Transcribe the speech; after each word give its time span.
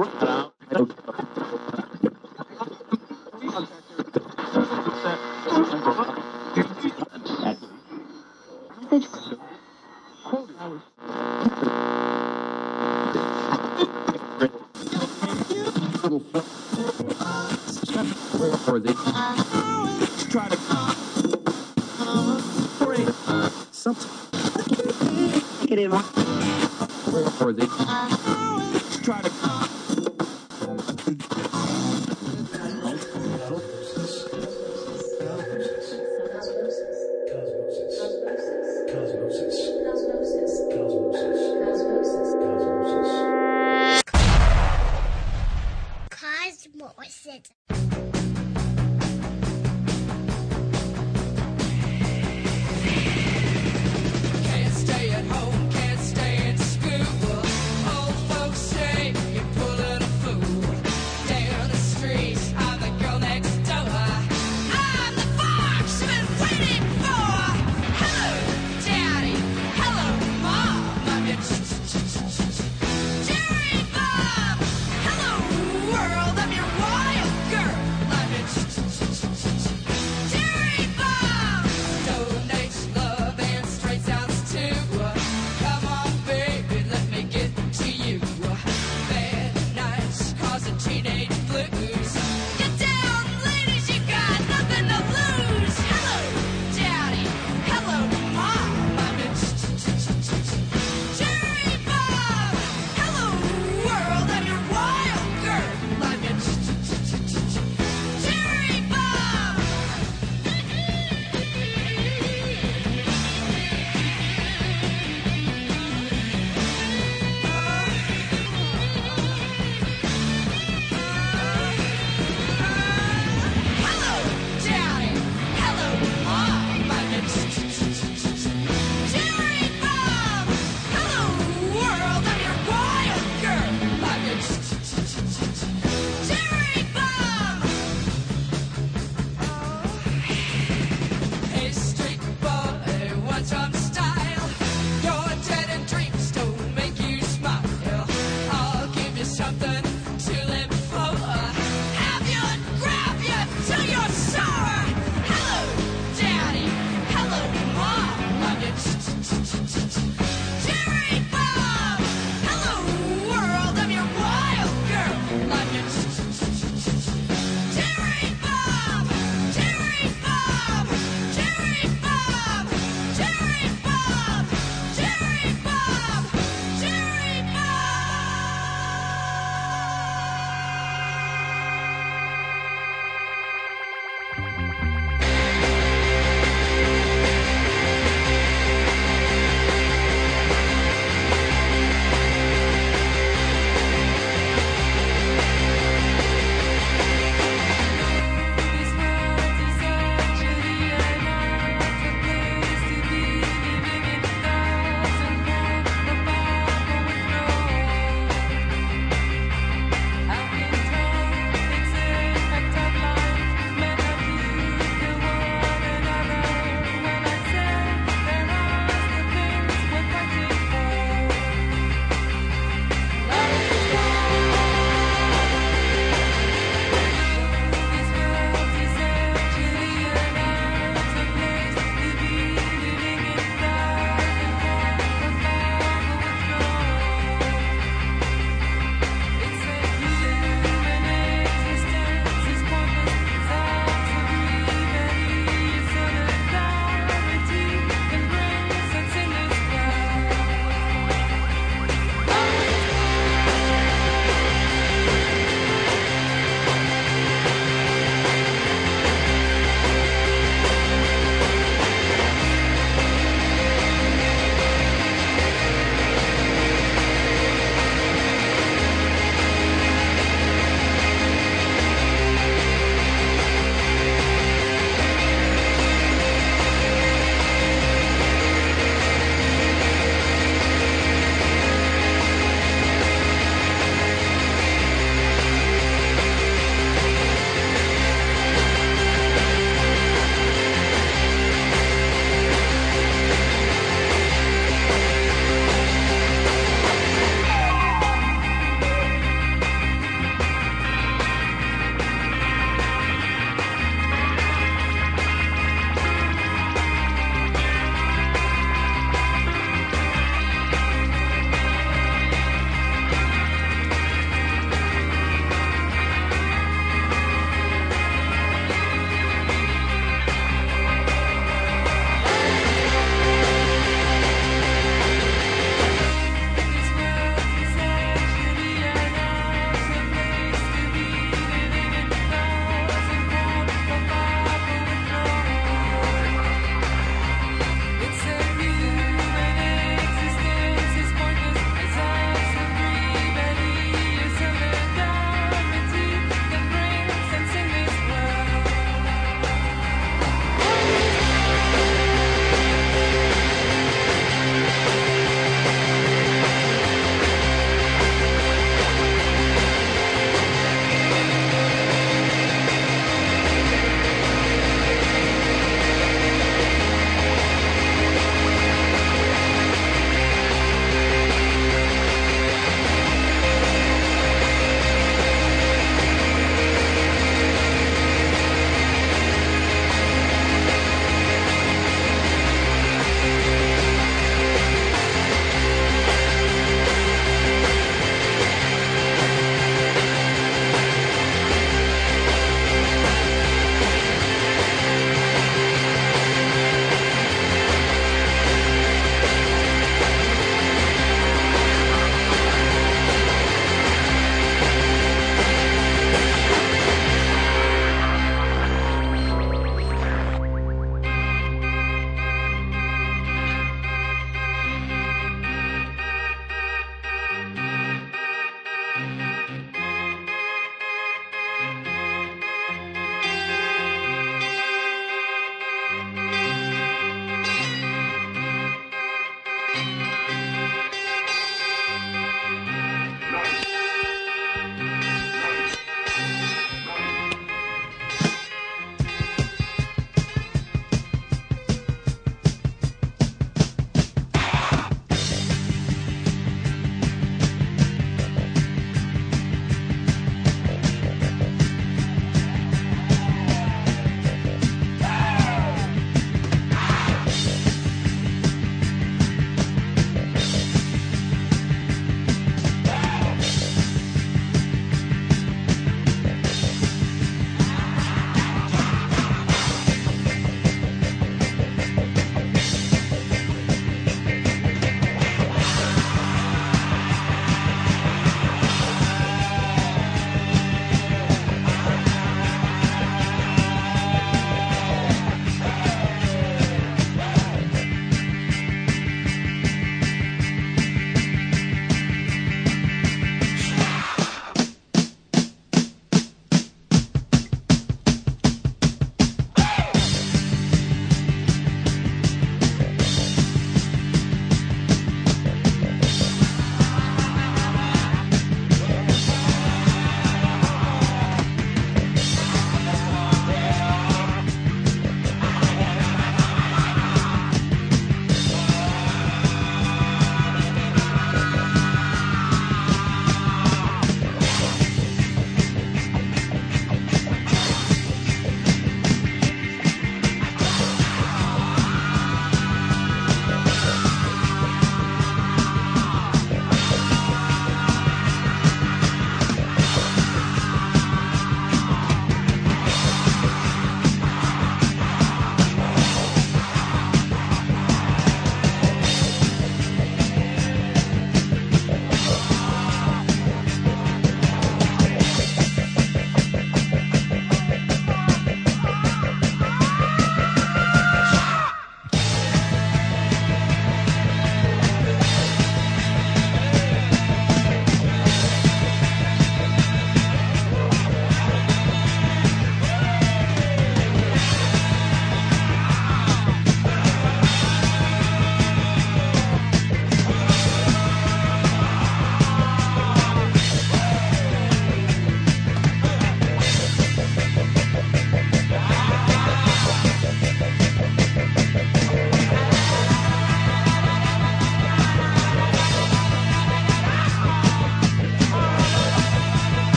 Or 0.00 0.29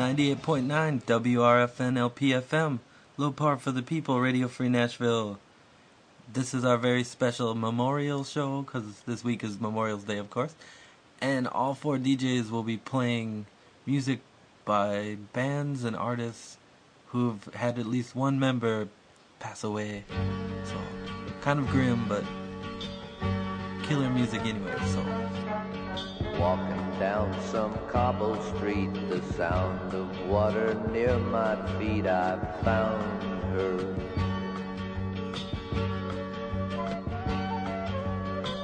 98.9 0.00 1.02
WRFN 1.02 2.10
LPFM, 2.10 2.78
Low 3.18 3.30
Power 3.30 3.58
for 3.58 3.70
the 3.70 3.82
People, 3.82 4.18
Radio 4.18 4.48
Free 4.48 4.70
Nashville. 4.70 5.38
This 6.32 6.54
is 6.54 6.64
our 6.64 6.78
very 6.78 7.04
special 7.04 7.54
memorial 7.54 8.24
show 8.24 8.62
because 8.62 9.00
this 9.00 9.22
week 9.22 9.44
is 9.44 9.60
Memorial's 9.60 10.04
Day, 10.04 10.16
of 10.16 10.30
course. 10.30 10.54
And 11.20 11.46
all 11.46 11.74
four 11.74 11.98
DJs 11.98 12.50
will 12.50 12.62
be 12.62 12.78
playing 12.78 13.44
music 13.84 14.20
by 14.64 15.18
bands 15.34 15.84
and 15.84 15.94
artists 15.94 16.56
who've 17.08 17.44
had 17.52 17.78
at 17.78 17.84
least 17.84 18.16
one 18.16 18.40
member 18.40 18.88
pass 19.38 19.62
away. 19.62 20.04
So, 20.64 20.76
kind 21.42 21.58
of 21.58 21.68
grim, 21.68 22.08
but 22.08 22.24
killer 23.82 24.08
music 24.08 24.40
anyway, 24.46 24.76
so. 24.94 25.04
Walking 26.38 26.89
down 27.00 27.34
some 27.50 27.72
cobble 27.88 28.38
street, 28.42 28.92
the 29.08 29.22
sound 29.32 29.94
of 29.94 30.06
water 30.28 30.74
near 30.92 31.16
my 31.18 31.56
feet, 31.78 32.06
I 32.06 32.38
found 32.62 33.22
her. 33.54 33.76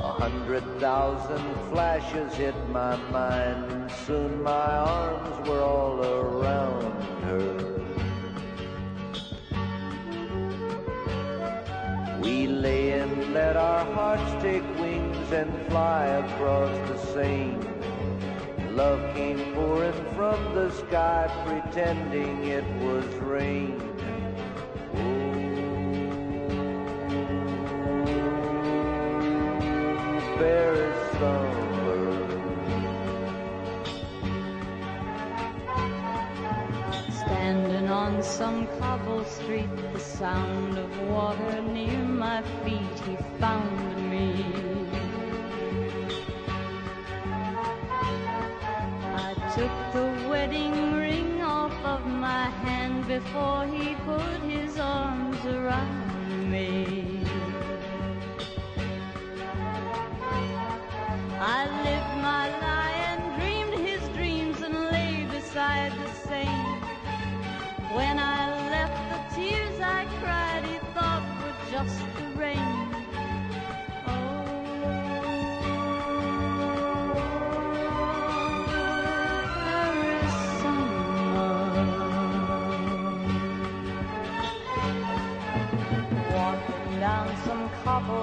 A 0.00 0.12
hundred 0.12 0.64
thousand 0.78 1.46
flashes 1.70 2.34
hit 2.34 2.54
my 2.68 2.96
mind, 3.10 3.90
soon 4.04 4.42
my 4.42 4.70
arms 5.00 5.48
were 5.48 5.62
all 5.62 6.04
around 6.04 7.02
her. 7.24 7.48
We 12.20 12.46
lay 12.48 13.00
and 13.00 13.32
let 13.32 13.56
our 13.56 13.86
hearts 13.94 14.30
take 14.42 14.62
wings 14.78 15.32
and 15.32 15.50
fly 15.68 16.04
across 16.04 16.76
the 16.90 16.98
Seine. 17.14 17.75
Love 18.76 19.14
came 19.14 19.54
pouring 19.54 19.94
from 20.14 20.54
the 20.54 20.70
sky, 20.70 21.26
pretending 21.46 22.44
it 22.44 22.62
was 22.84 23.06
rain. 23.24 23.80
Oh, 24.94 25.26
summer. 31.14 31.66
Standing 37.24 37.88
on 37.88 38.22
some 38.22 38.66
cobble 38.78 39.24
street, 39.24 39.74
the 39.94 39.98
sound 39.98 40.76
of 40.76 41.00
water 41.08 41.62
near 41.62 42.04
my 42.04 42.42
feet, 42.62 42.98
he 43.06 43.16
found 43.40 43.75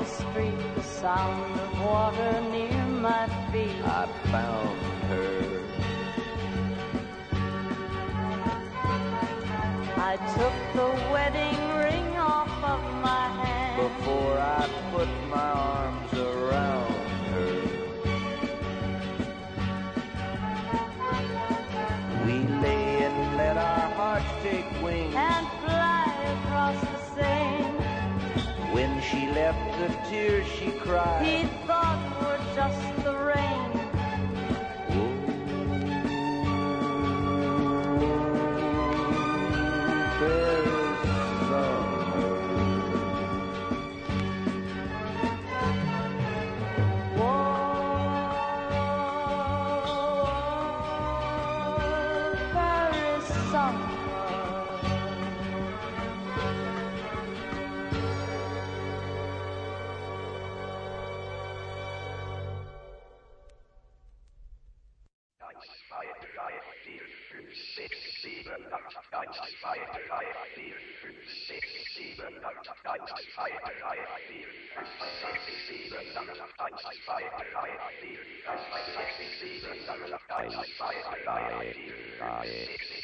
street, 0.05 0.57
the 0.75 0.83
sound 0.83 1.60
of 1.60 1.79
water 1.81 2.41
near 2.51 2.86
my 2.88 3.27
feet. 3.51 3.83
I 3.86 4.07
found 4.31 4.79
her. 5.10 5.63
I 9.98 10.17
took 10.36 10.55
the 10.75 10.89
wedding 11.12 11.73
left, 29.33 29.79
the 29.79 30.09
tears 30.09 30.45
she 30.47 30.71
cried. 30.71 31.25
He 31.25 31.43
thought 31.65 31.99
were 32.21 32.39
just 32.55 33.03
the 33.03 33.12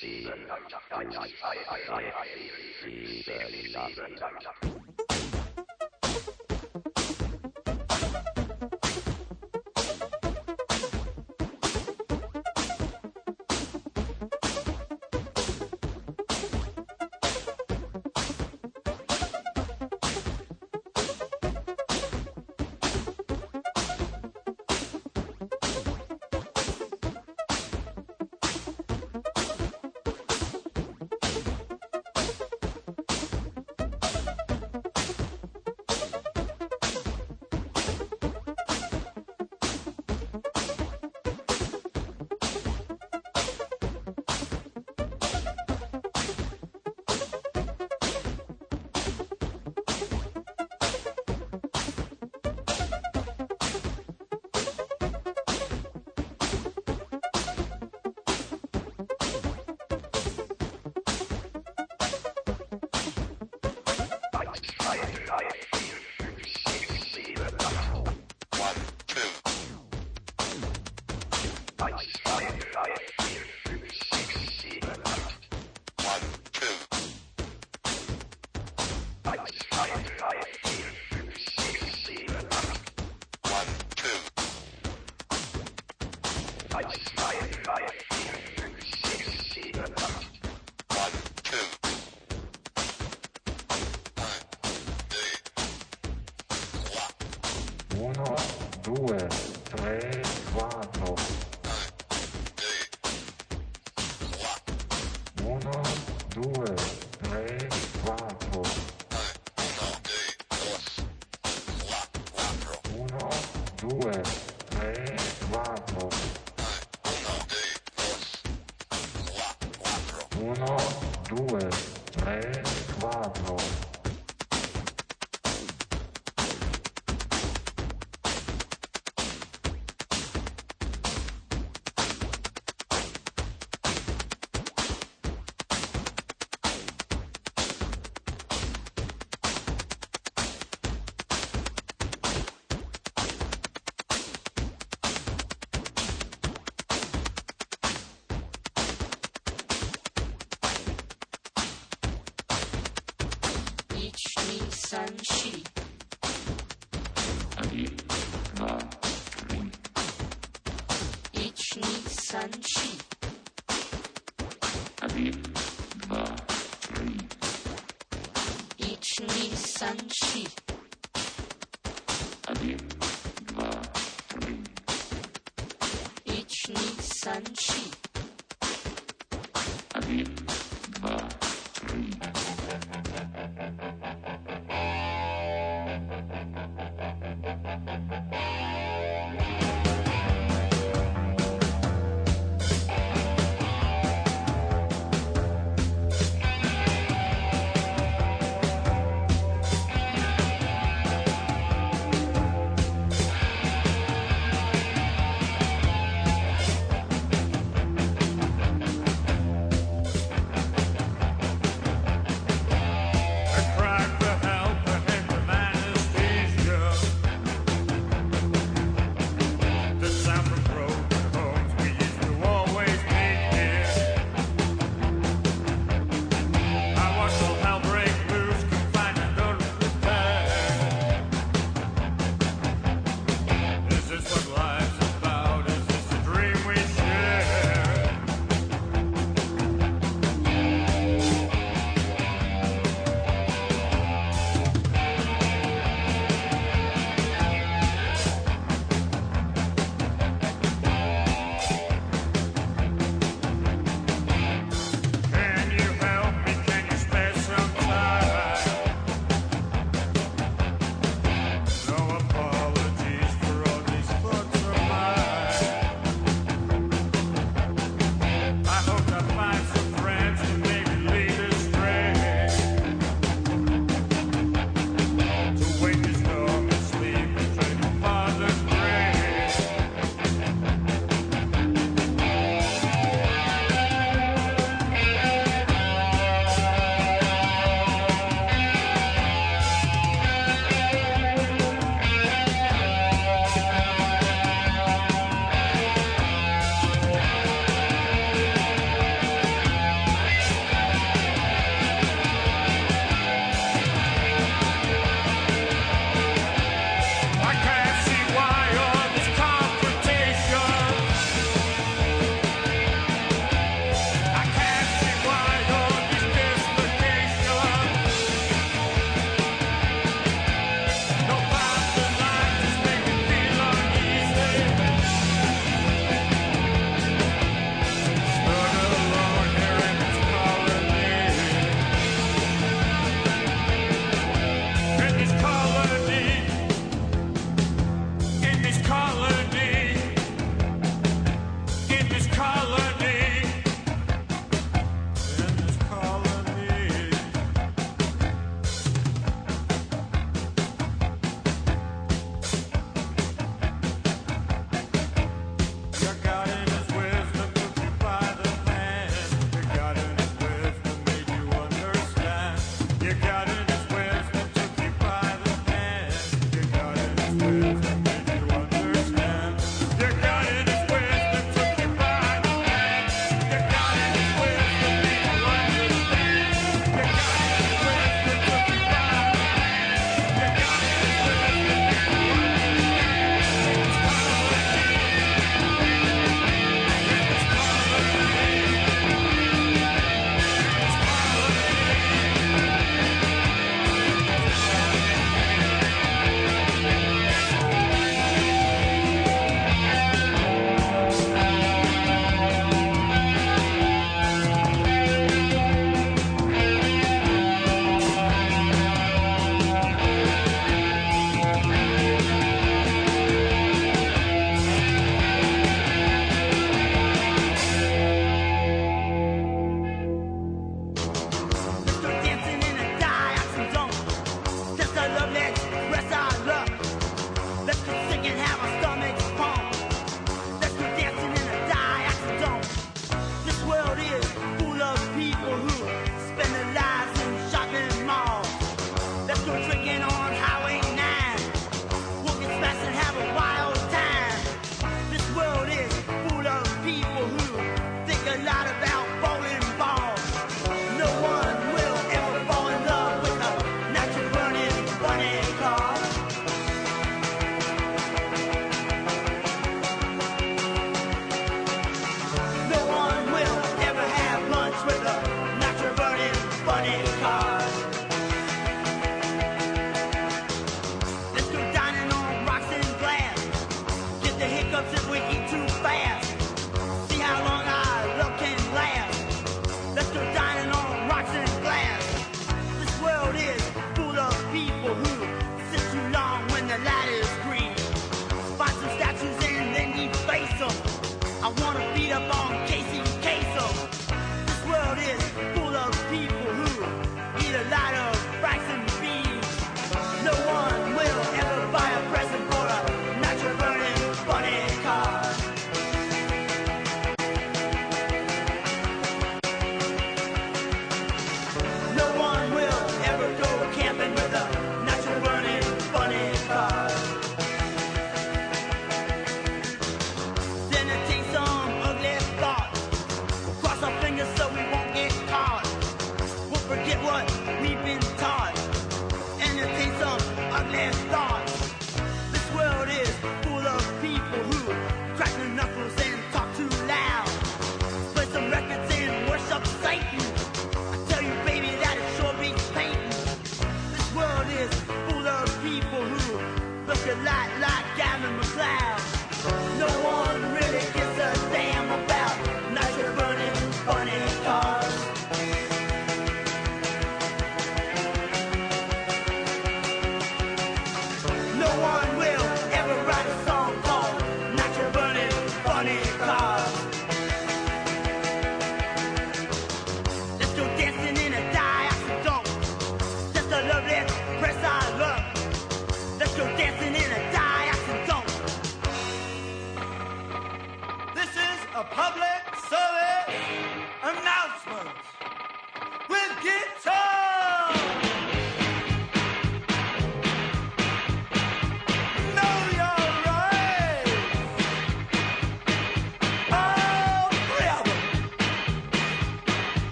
Season. 0.00 0.34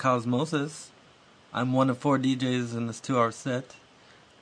Cosmosis. 0.00 0.88
I'm 1.52 1.74
one 1.74 1.90
of 1.90 1.98
four 1.98 2.18
DJs 2.18 2.74
in 2.74 2.86
this 2.86 3.00
two 3.00 3.18
hour 3.18 3.30
set. 3.30 3.74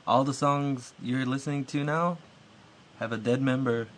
All 0.07 0.23
the 0.23 0.33
songs 0.33 0.93
you're 1.03 1.27
listening 1.27 1.65
to 1.67 1.83
now 1.83 2.19
have 3.01 3.11
a 3.11 3.17
dead 3.17 3.43
member, 3.43 3.89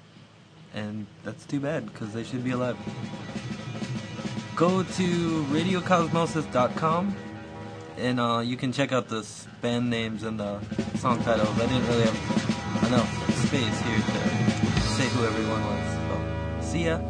and 0.75 1.07
that's 1.23 1.45
too 1.45 1.61
bad 1.61 1.85
because 1.93 2.15
they 2.15 2.25
should 2.25 2.43
be 2.43 2.53
alive. 2.53 2.79
Go 4.57 4.83
to 4.83 5.45
radiocosmosis.com 5.51 7.15
and 7.99 8.19
uh, 8.19 8.39
you 8.43 8.57
can 8.57 8.73
check 8.73 8.93
out 8.93 9.09
the 9.09 9.27
band 9.61 9.91
names 9.91 10.23
and 10.23 10.41
the 10.41 10.61
song 10.97 11.23
titles. 11.23 11.51
I 11.59 11.67
didn't 11.67 11.87
really 11.89 12.05
have 12.05 12.87
enough 12.87 13.45
space 13.47 13.81
here 13.83 13.99
to 13.99 14.81
say 14.97 15.09
who 15.09 15.27
everyone 15.27 15.63
was. 15.63 16.63
So, 16.63 16.71
see 16.71 16.85
ya! 16.87 17.10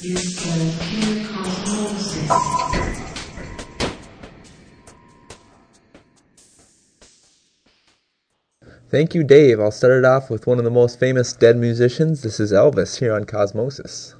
Thank 0.00 0.16
you, 9.14 9.22
Dave. 9.22 9.60
I'll 9.60 9.70
start 9.70 9.92
it 9.92 10.06
off 10.06 10.30
with 10.30 10.46
one 10.46 10.56
of 10.56 10.64
the 10.64 10.70
most 10.70 10.98
famous 10.98 11.34
dead 11.34 11.58
musicians. 11.58 12.22
This 12.22 12.40
is 12.40 12.50
Elvis 12.50 13.00
here 13.00 13.12
on 13.12 13.24
Cosmosis. 13.24 14.14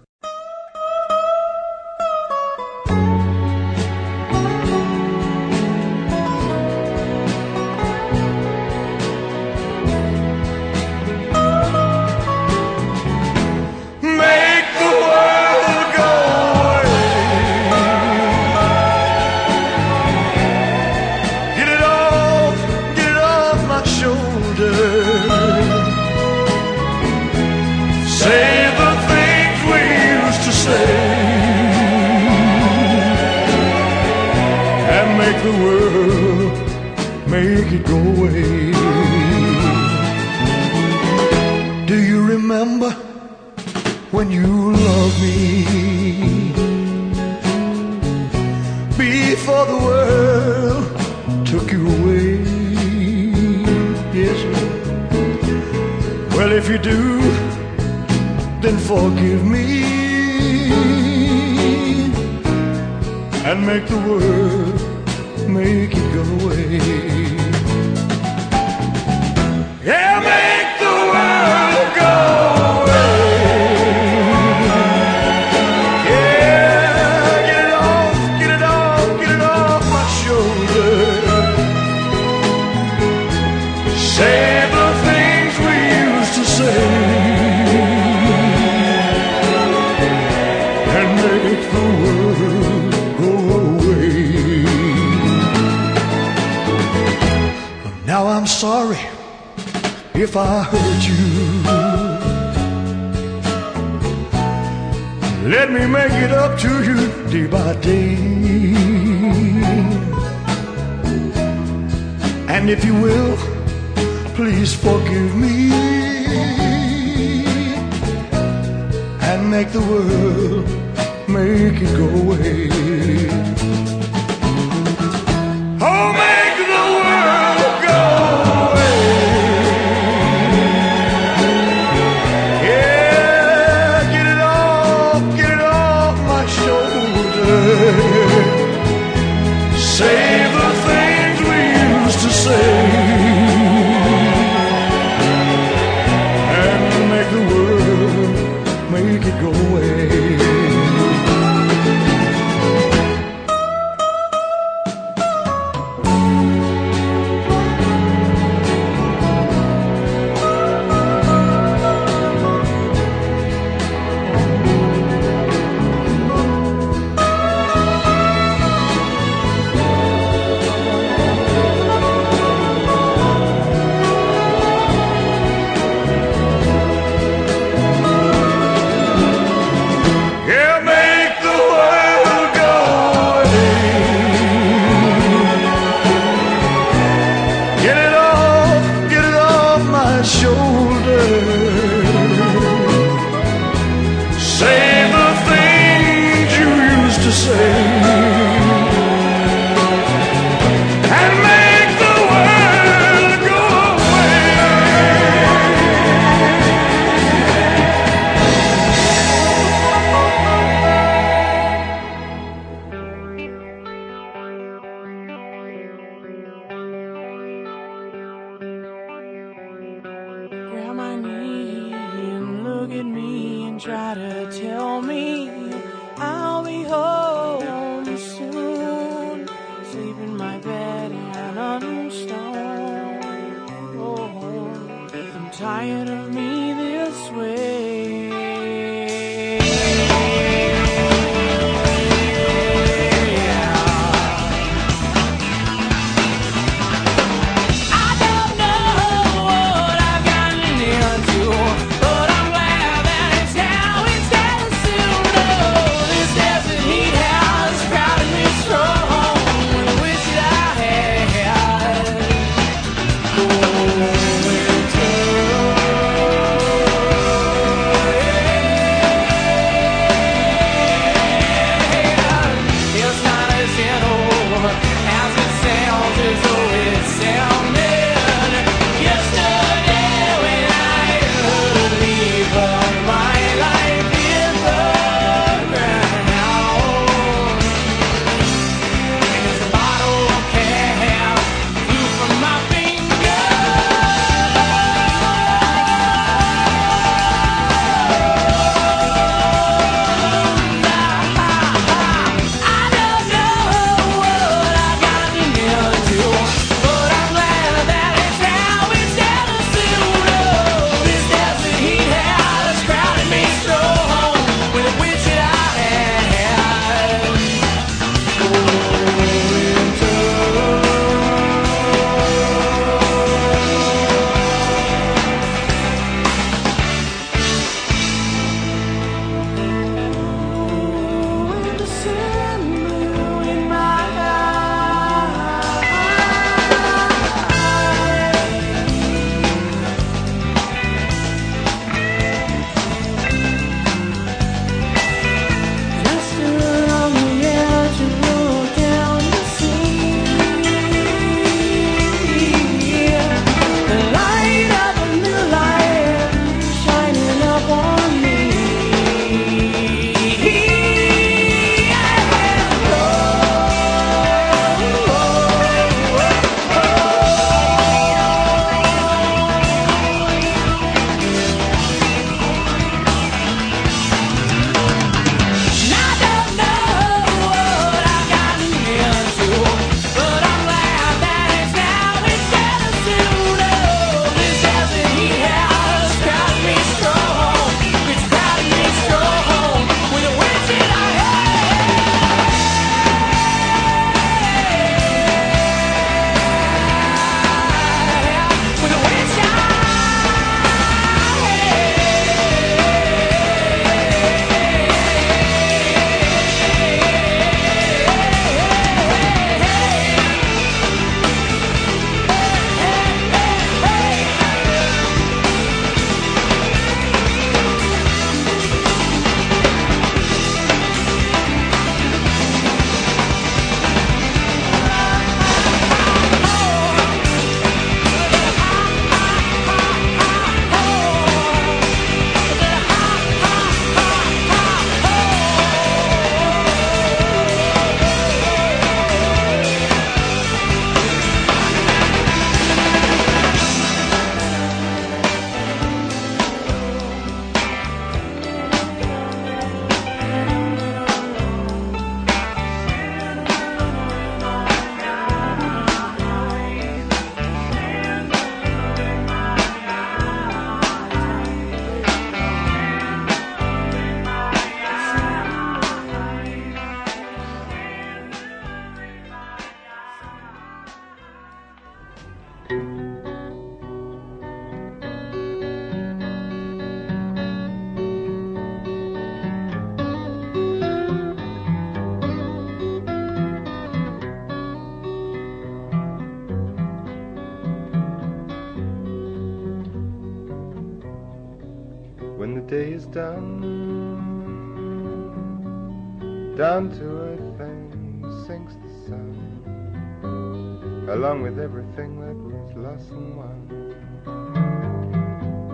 along 501.30 501.42
with 501.42 501.60
everything 501.60 502.18
that 502.18 502.34
was 502.34 502.74
lost 502.74 503.08
and 503.12 503.36
won 503.36 503.68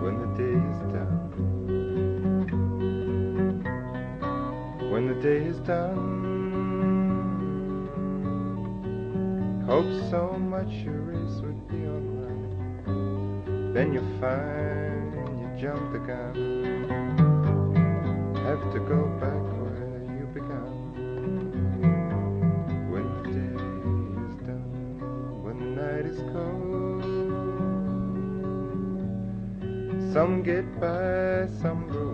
when 0.03 0.19
the 0.21 0.27
day 0.37 0.57
is 0.71 0.79
done. 0.93 1.31
When 4.91 5.07
the 5.07 5.15
day 5.15 5.41
is 5.47 5.59
done, 5.61 5.97
hope 9.65 9.91
so 10.11 10.37
much 10.37 10.71
your 10.85 11.01
race 11.01 11.41
would 11.41 11.67
be 11.67 11.87
alright. 11.87 13.73
Then 13.73 13.93
you 13.93 14.01
find 14.21 15.39
you 15.39 15.47
jump 15.59 15.91
the 15.91 15.99
gun, 15.99 16.35
have 18.45 18.61
to 18.73 18.79
go 18.79 19.07
back. 19.19 19.56
Is 26.17 26.23
cold. 26.33 27.03
Some 30.13 30.43
get 30.43 30.65
by, 30.79 31.47
some 31.61 31.87
go. 31.91 32.05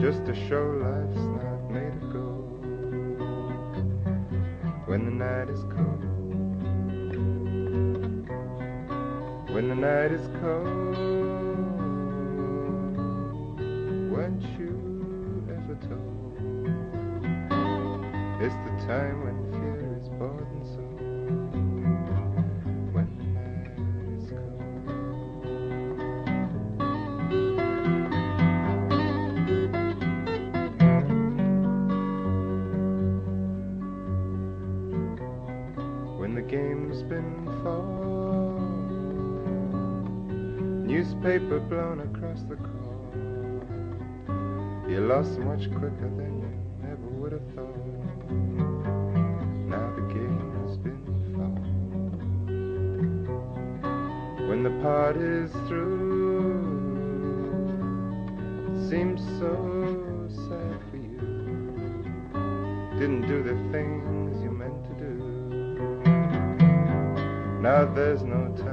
Just 0.00 0.24
to 0.26 0.34
show 0.48 0.64
life's 0.86 1.24
not 1.38 1.70
made 1.70 1.94
of 1.94 2.12
gold. 2.12 2.64
When 4.86 5.04
the 5.04 5.12
night 5.12 5.48
is 5.50 5.62
cold. 5.76 6.02
When 9.54 9.68
the 9.68 9.76
night 9.76 10.12
is 10.12 10.26
cold. 10.40 10.96
Weren't 14.10 14.42
you 14.58 14.74
ever 15.56 15.76
told? 15.88 16.32
It's 18.42 18.58
the 18.66 18.74
time 18.88 19.16
when 19.24 19.36
fear 19.52 19.98
is 20.00 20.08
bought 20.08 20.52
Newspaper 41.52 41.68
blown 41.68 42.00
across 42.00 42.42
the 42.44 42.56
court. 42.56 43.14
You 44.90 45.00
lost 45.00 45.38
much 45.38 45.70
quicker 45.70 46.08
than 46.16 46.40
you 46.40 46.50
ever 46.90 47.08
would 47.18 47.32
have 47.32 47.46
thought. 47.54 48.30
Now 49.68 49.92
the 49.94 50.02
game 50.14 50.40
has 50.66 50.76
been 50.78 51.04
fought. 51.34 51.66
When 54.48 54.62
the 54.62 54.70
party's 54.82 55.52
through, 55.68 56.62
it 58.68 58.76
seems 58.88 59.20
so 59.38 59.54
sad 60.48 60.80
for 60.90 60.96
you. 60.96 61.20
Didn't 62.98 63.26
do 63.28 63.42
the 63.42 63.56
things 63.72 64.42
you 64.42 64.50
meant 64.50 64.84
to 64.86 64.94
do. 64.94 65.14
Now 67.60 67.84
there's 67.84 68.22
no 68.22 68.54
time 68.56 68.71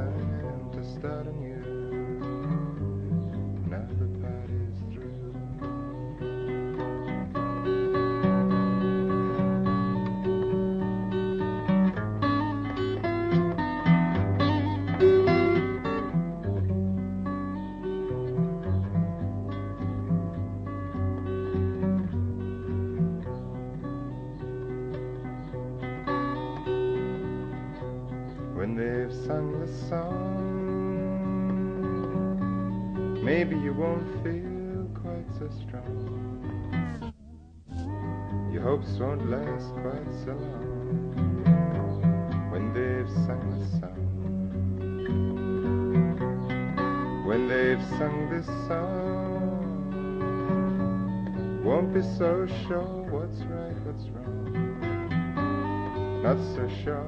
strong. 35.70 37.14
Your 38.52 38.64
hopes 38.64 38.98
won't 39.00 39.30
last 39.30 39.74
quite 39.74 40.14
so 40.26 40.34
long 40.34 41.30
when 42.52 42.74
they've 42.74 43.10
sung 43.26 43.60
the 43.60 43.66
song. 43.80 43.96
When 47.26 47.48
they've 47.48 47.84
sung 47.98 48.30
this 48.32 48.48
song, 48.68 48.98
won't 51.64 51.94
be 51.94 52.02
so 52.02 52.48
sure 52.68 53.06
what's 53.12 53.42
right, 53.44 53.78
what's 53.86 54.10
wrong. 54.10 54.46
Not 56.24 56.38
so 56.56 56.68
sure 56.84 57.06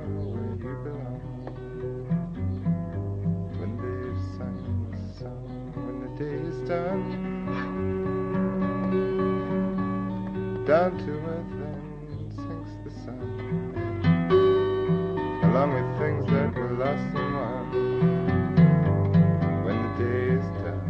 where 6.72 7.31
down 10.72 10.96
to 11.00 11.12
earth 11.12 11.52
then 11.60 12.32
sinks 12.34 12.74
the 12.86 12.92
sun, 13.04 13.28
along 15.44 15.70
with 15.74 15.90
things 16.00 16.24
that 16.28 16.50
were 16.56 16.72
lost 16.80 17.14
and 17.14 17.34
won. 17.36 17.66
When 19.66 19.78
the 19.84 19.92
day 20.02 20.24
is 20.40 20.48
done, 20.64 20.88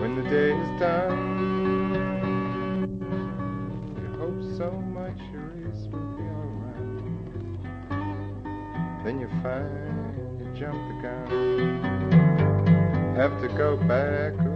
when 0.00 0.12
the 0.16 0.24
day 0.28 0.50
is 0.50 0.70
done. 0.80 1.22
You 3.96 4.08
hope 4.18 4.42
so 4.58 4.68
much 4.72 5.18
your 5.32 5.46
race 5.54 5.84
will 5.92 6.10
be 6.16 6.24
alright. 6.40 6.98
Then 9.04 9.14
you 9.20 9.28
find 9.44 10.40
you 10.40 10.46
jump 10.58 10.80
the 10.88 10.94
gun. 11.06 11.26
Have 13.14 13.34
to 13.42 13.48
go 13.56 13.76
back 13.76 14.49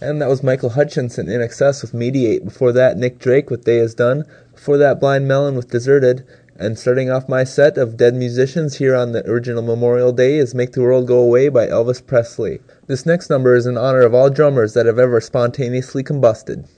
And 0.00 0.22
that 0.22 0.28
was 0.28 0.44
Michael 0.44 0.70
Hutchinson 0.70 1.26
INXS 1.26 1.82
with 1.82 1.92
Mediate. 1.92 2.44
Before 2.44 2.70
that, 2.72 2.96
Nick 2.96 3.18
Drake 3.18 3.50
with 3.50 3.64
Day 3.64 3.78
Is 3.78 3.94
Done. 3.94 4.24
Before 4.54 4.78
that, 4.78 5.00
Blind 5.00 5.26
Melon 5.26 5.56
with 5.56 5.70
Deserted. 5.70 6.24
And 6.56 6.78
starting 6.78 7.10
off 7.10 7.28
my 7.28 7.42
set 7.42 7.76
of 7.76 7.96
dead 7.96 8.14
musicians 8.14 8.76
here 8.76 8.94
on 8.94 9.10
the 9.10 9.28
original 9.28 9.62
Memorial 9.62 10.12
Day 10.12 10.38
is 10.38 10.54
Make 10.54 10.72
the 10.72 10.82
World 10.82 11.08
Go 11.08 11.18
Away 11.18 11.48
by 11.48 11.66
Elvis 11.66 12.04
Presley. 12.04 12.60
This 12.86 13.06
next 13.06 13.28
number 13.28 13.56
is 13.56 13.66
in 13.66 13.76
honor 13.76 14.02
of 14.02 14.14
all 14.14 14.30
drummers 14.30 14.74
that 14.74 14.86
have 14.86 14.98
ever 15.00 15.20
spontaneously 15.20 16.04
combusted. 16.04 16.68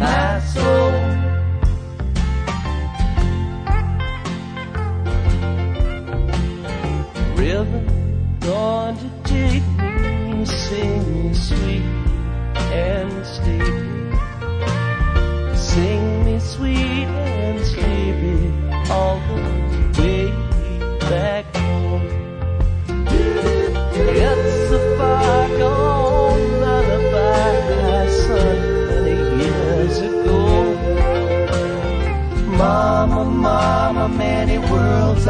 Mas. 0.00 0.89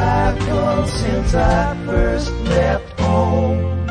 I've 0.01 0.39
gone 0.47 0.87
since 0.87 1.35
I 1.35 1.77
first 1.87 2.33
left 2.57 3.01
home. 3.01 3.87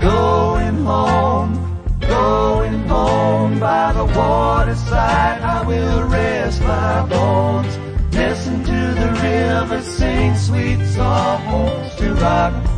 Going 0.00 0.76
home, 0.84 1.52
going 2.00 2.88
home 2.88 3.60
by 3.60 3.92
the 3.92 4.04
waterside, 4.04 5.40
I 5.42 5.64
will 5.64 6.02
rest 6.08 6.60
my 6.62 7.06
bones. 7.06 7.78
Listen 8.12 8.64
to 8.64 8.80
the 9.02 9.10
river 9.22 9.82
sing 9.82 10.34
sweet 10.34 10.84
songs 10.86 11.94
to 11.96 12.14
rock 12.14 12.69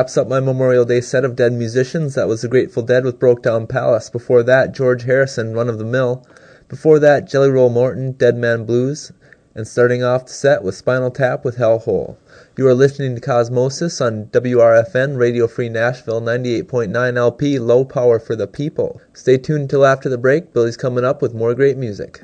wraps 0.00 0.16
up 0.16 0.28
my 0.28 0.40
Memorial 0.40 0.86
Day 0.86 1.02
set 1.02 1.26
of 1.26 1.36
dead 1.36 1.52
musicians. 1.52 2.14
That 2.14 2.26
was 2.26 2.40
the 2.40 2.48
Grateful 2.48 2.82
Dead 2.82 3.04
with 3.04 3.18
Broke 3.18 3.42
Down 3.42 3.66
Palace. 3.66 4.08
Before 4.08 4.42
that, 4.42 4.72
George 4.72 5.02
Harrison, 5.02 5.52
Run 5.52 5.68
of 5.68 5.76
the 5.76 5.84
Mill. 5.84 6.26
Before 6.70 6.98
that, 7.00 7.28
Jelly 7.28 7.50
Roll 7.50 7.68
Morton, 7.68 8.12
Dead 8.12 8.34
Man 8.34 8.64
Blues. 8.64 9.12
And 9.54 9.68
starting 9.68 10.02
off 10.02 10.24
the 10.24 10.32
set 10.32 10.64
with 10.64 10.74
Spinal 10.74 11.10
Tap 11.10 11.44
with 11.44 11.56
Hell 11.56 11.80
Hole. 11.80 12.16
You 12.56 12.66
are 12.66 12.72
listening 12.72 13.14
to 13.14 13.20
Cosmosis 13.20 14.00
on 14.00 14.28
WRFN, 14.28 15.18
Radio 15.18 15.46
Free 15.46 15.68
Nashville, 15.68 16.22
98.9 16.22 17.18
LP, 17.18 17.58
low 17.58 17.84
power 17.84 18.18
for 18.18 18.34
the 18.34 18.46
people. 18.46 19.02
Stay 19.12 19.36
tuned 19.36 19.64
until 19.64 19.84
after 19.84 20.08
the 20.08 20.16
break. 20.16 20.54
Billy's 20.54 20.78
coming 20.78 21.04
up 21.04 21.20
with 21.20 21.34
more 21.34 21.54
great 21.54 21.76
music. 21.76 22.22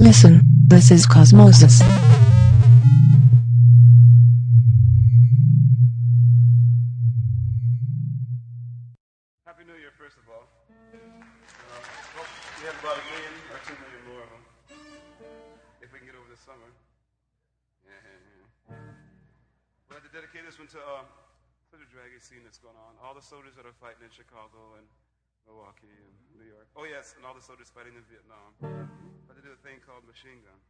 Listen, 0.00 0.47
this 0.68 0.90
is 0.90 1.06
Cosmosis. 1.08 1.80
Happy 9.48 9.64
New 9.64 9.80
Year, 9.80 9.96
first 9.96 10.20
of 10.20 10.28
all. 10.28 10.44
Uh, 10.68 11.80
hope 12.20 12.28
we 12.60 12.68
have 12.68 12.76
about 12.84 13.00
a 13.00 13.04
million 13.08 13.32
or 13.48 13.58
two 13.64 13.76
million 13.80 14.02
more 14.12 14.20
of 14.20 14.28
them. 14.28 14.44
If 15.80 15.88
we 15.88 16.04
can 16.04 16.06
get 16.12 16.20
over 16.20 16.28
this 16.28 16.44
summer. 16.44 16.68
Yeah, 17.88 17.96
yeah, 18.04 18.20
yeah. 18.28 18.76
We'd 19.88 19.96
like 19.96 20.04
to 20.04 20.12
dedicate 20.12 20.44
this 20.44 20.60
one 20.60 20.68
to 20.76 20.80
uh, 20.84 21.00
the 21.72 21.88
draggy 21.88 22.20
scene 22.20 22.44
that's 22.44 22.60
going 22.60 22.76
on. 22.76 22.92
All 23.00 23.16
the 23.16 23.24
soldiers 23.24 23.56
that 23.56 23.64
are 23.64 23.76
fighting 23.80 24.04
in 24.04 24.12
Chicago 24.12 24.76
and 24.76 24.84
Milwaukee 25.48 25.88
and 25.88 26.12
New 26.38 26.44
York. 26.44 26.68
Oh, 26.76 26.84
yes, 26.84 27.14
and 27.16 27.24
all 27.24 27.34
the 27.34 27.40
soldiers 27.40 27.72
fighting 27.74 27.94
in 27.96 28.04
Vietnam. 28.04 28.52
But 29.26 29.36
they 29.36 29.42
do 29.42 29.52
a 29.52 29.56
thing 29.64 29.80
called 29.80 30.04
machine 30.04 30.44
gun. 30.44 30.60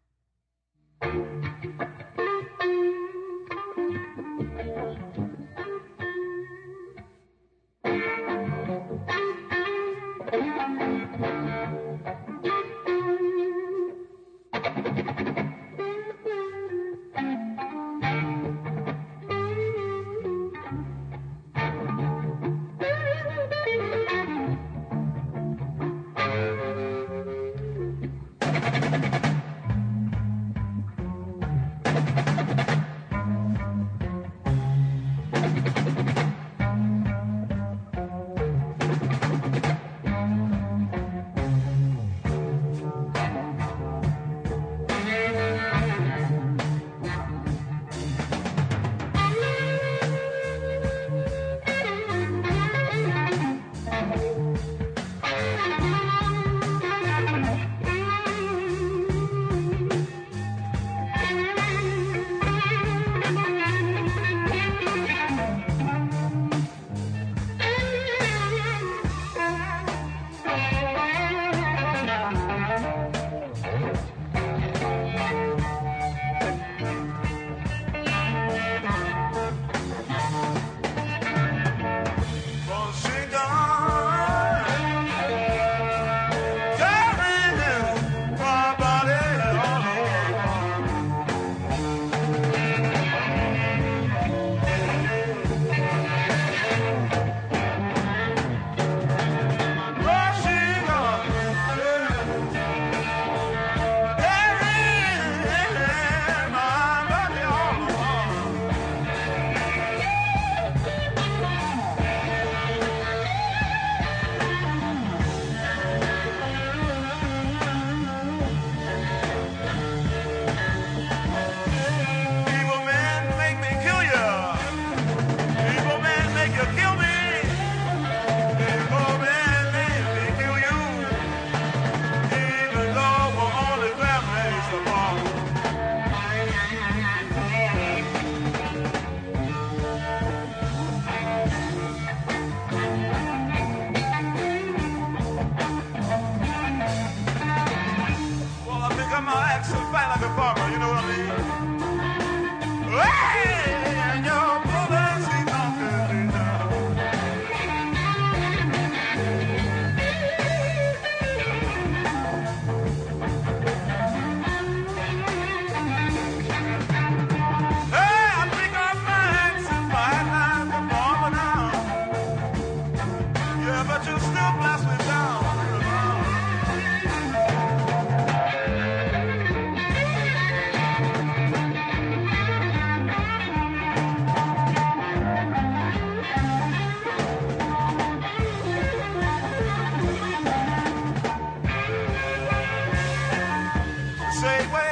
say, 194.41 194.67
wait. 194.73 194.88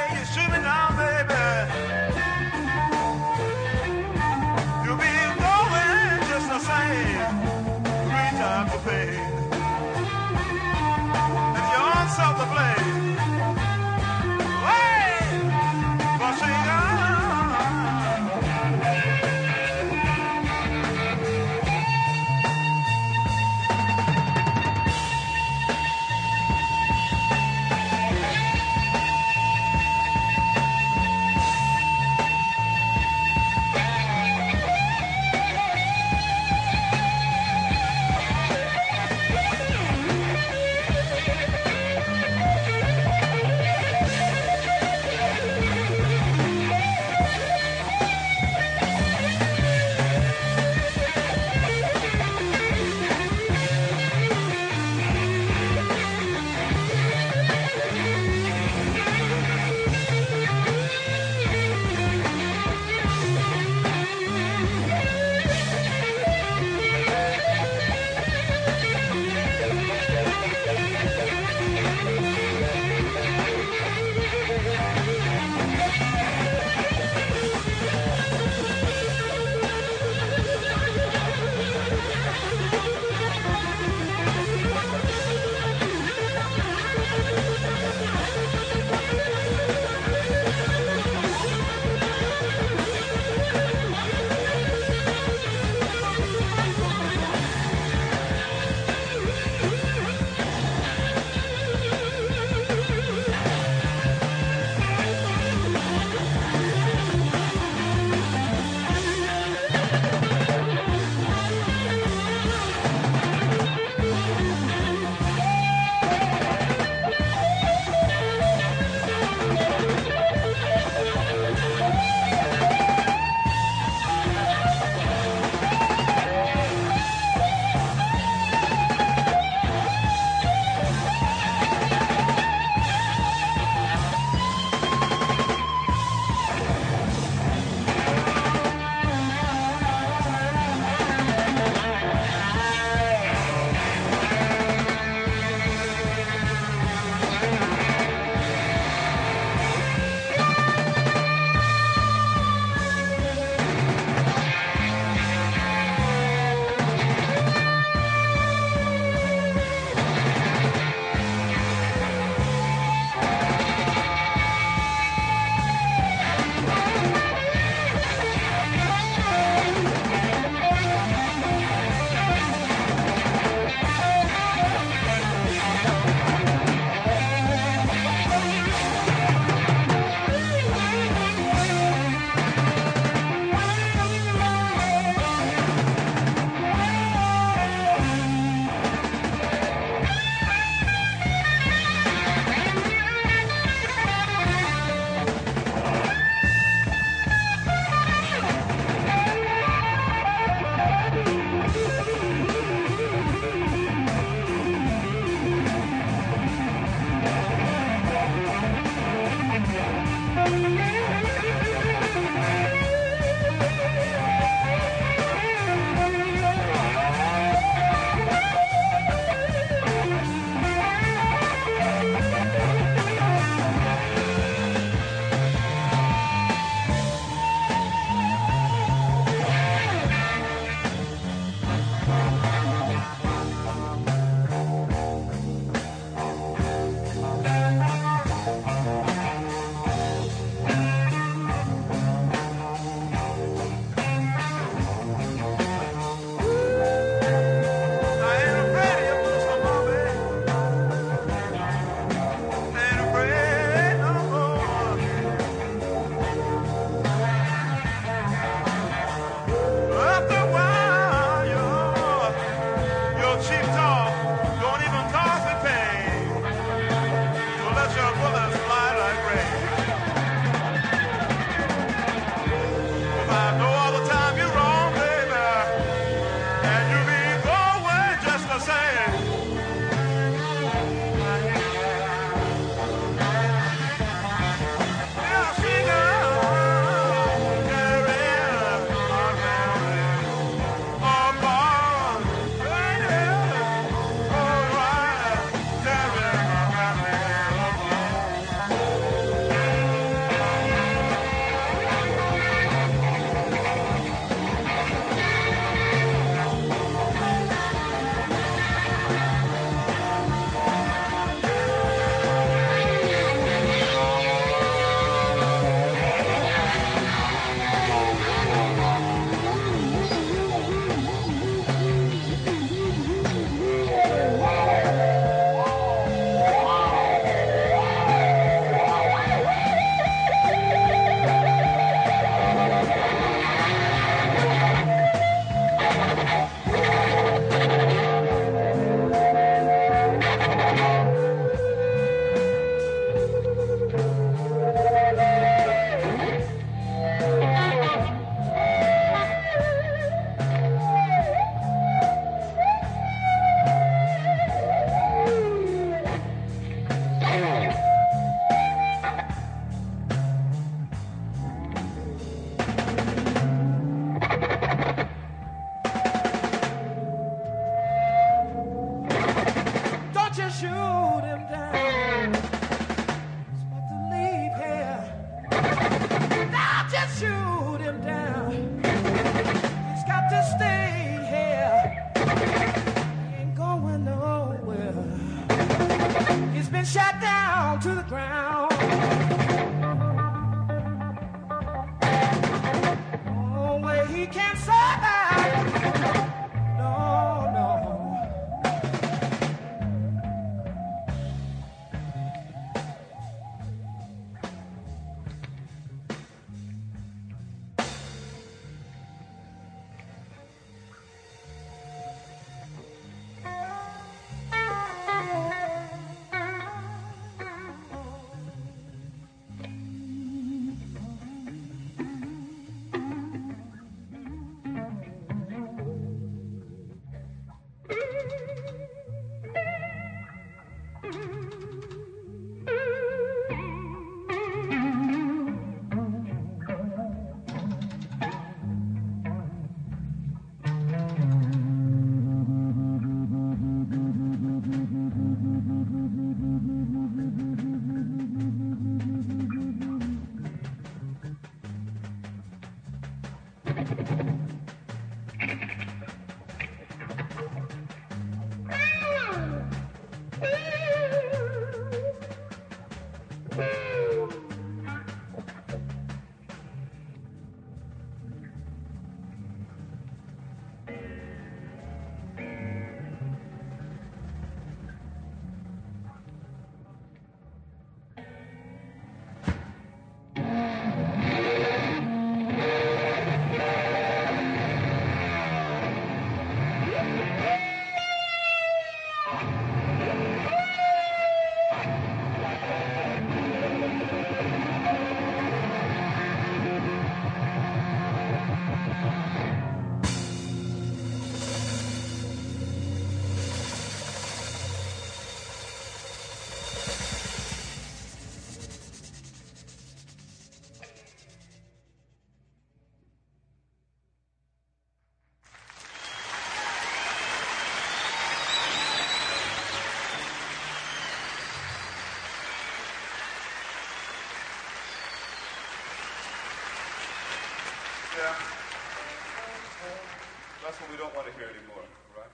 that's 530.77 530.91
what 530.91 530.91
we 530.91 530.99
don't 531.03 531.15
want 531.15 531.27
to 531.27 531.33
hear 531.39 531.49
anymore, 531.49 531.85
right? 532.17 532.33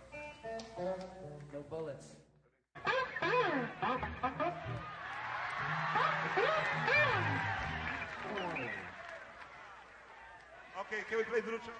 No 1.52 1.60
bullets. 1.70 2.06
Okay, 10.80 11.02
can 11.08 11.18
we 11.18 11.24
play 11.24 11.40
the 11.40 11.46
Virucha? 11.50 11.72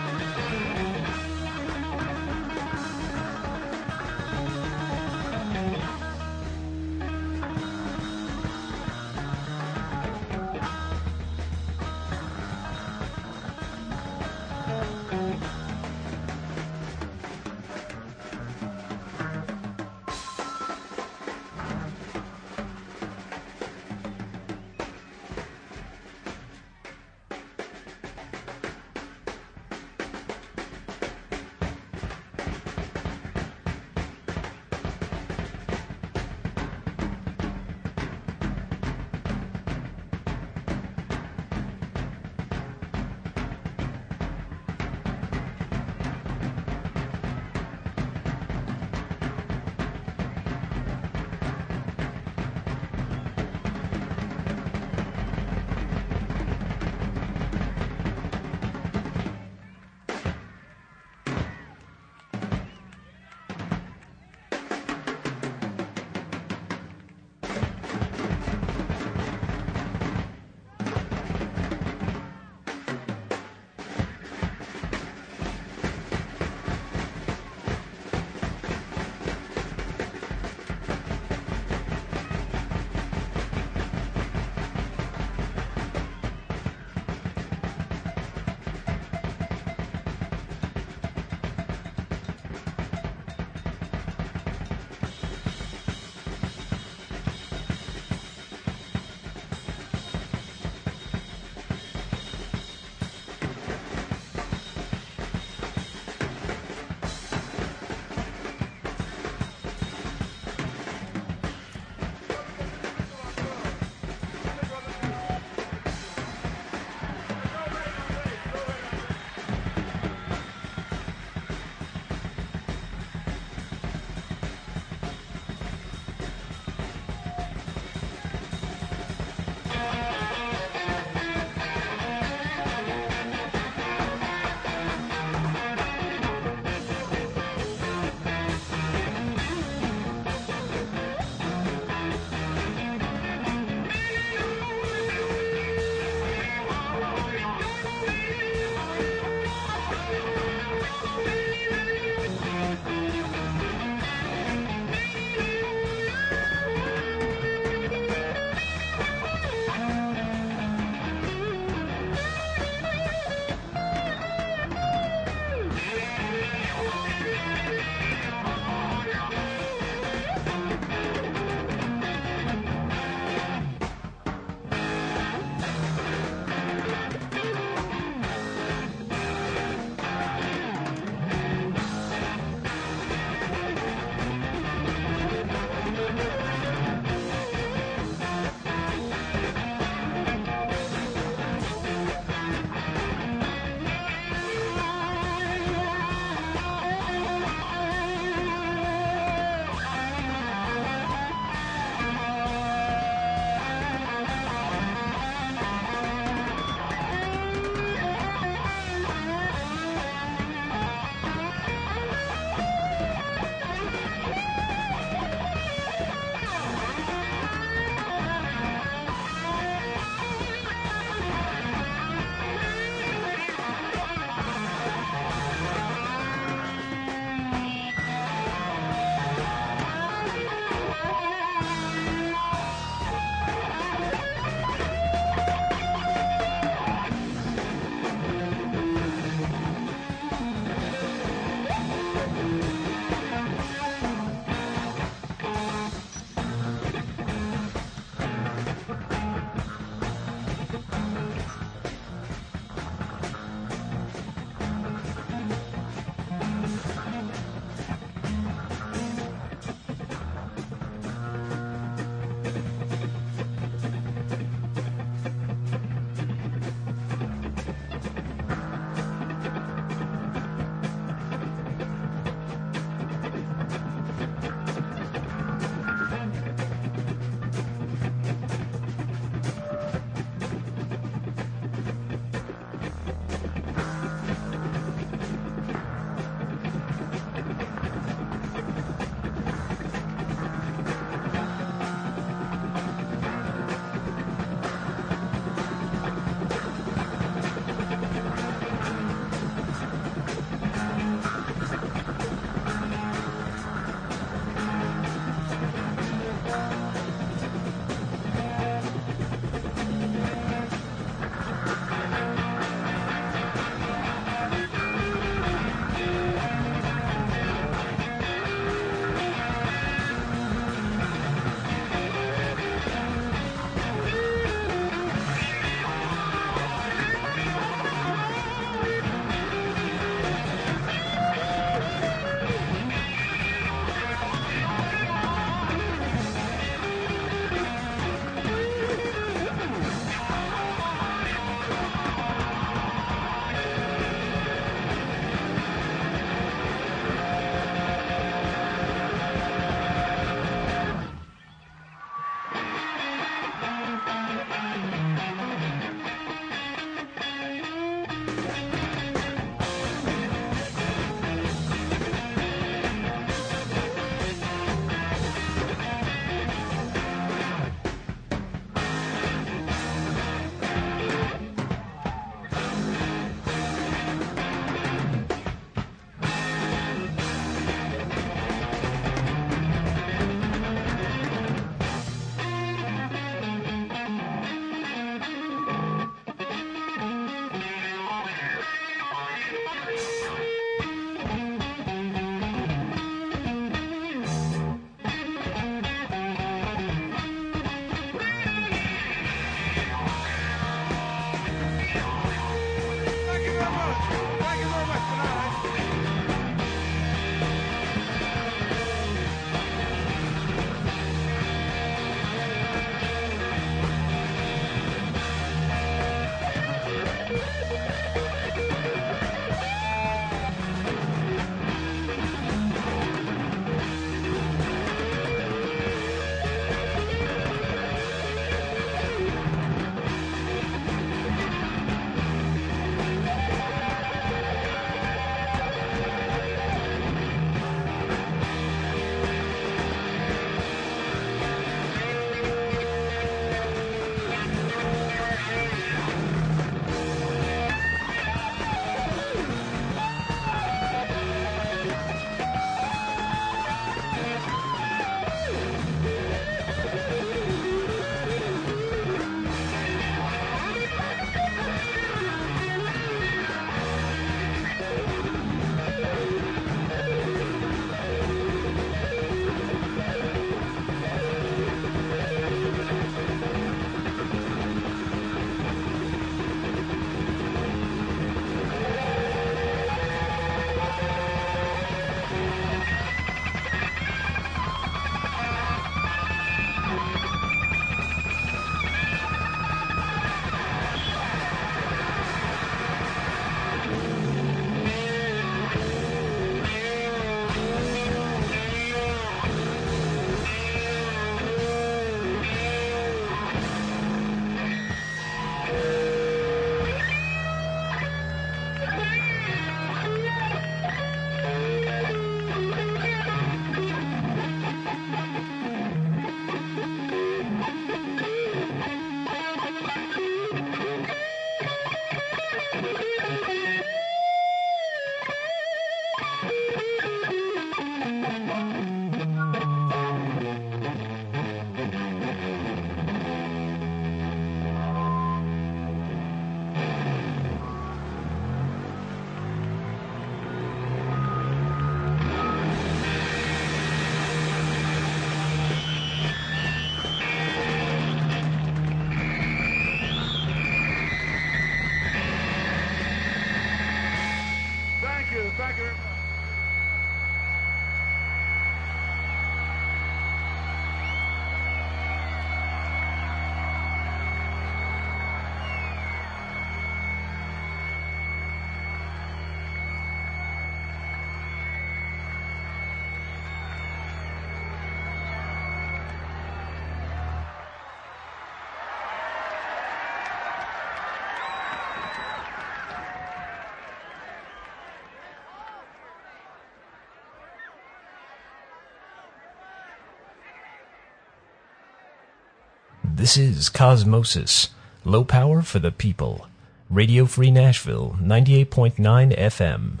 This 593.22 593.36
is 593.36 593.70
Cosmosis, 593.70 594.70
low 595.04 595.22
power 595.22 595.62
for 595.62 595.78
the 595.78 595.92
people. 595.92 596.48
Radio 596.90 597.24
Free 597.24 597.52
Nashville, 597.52 598.16
98.9 598.20 598.96
FM. 599.38 600.00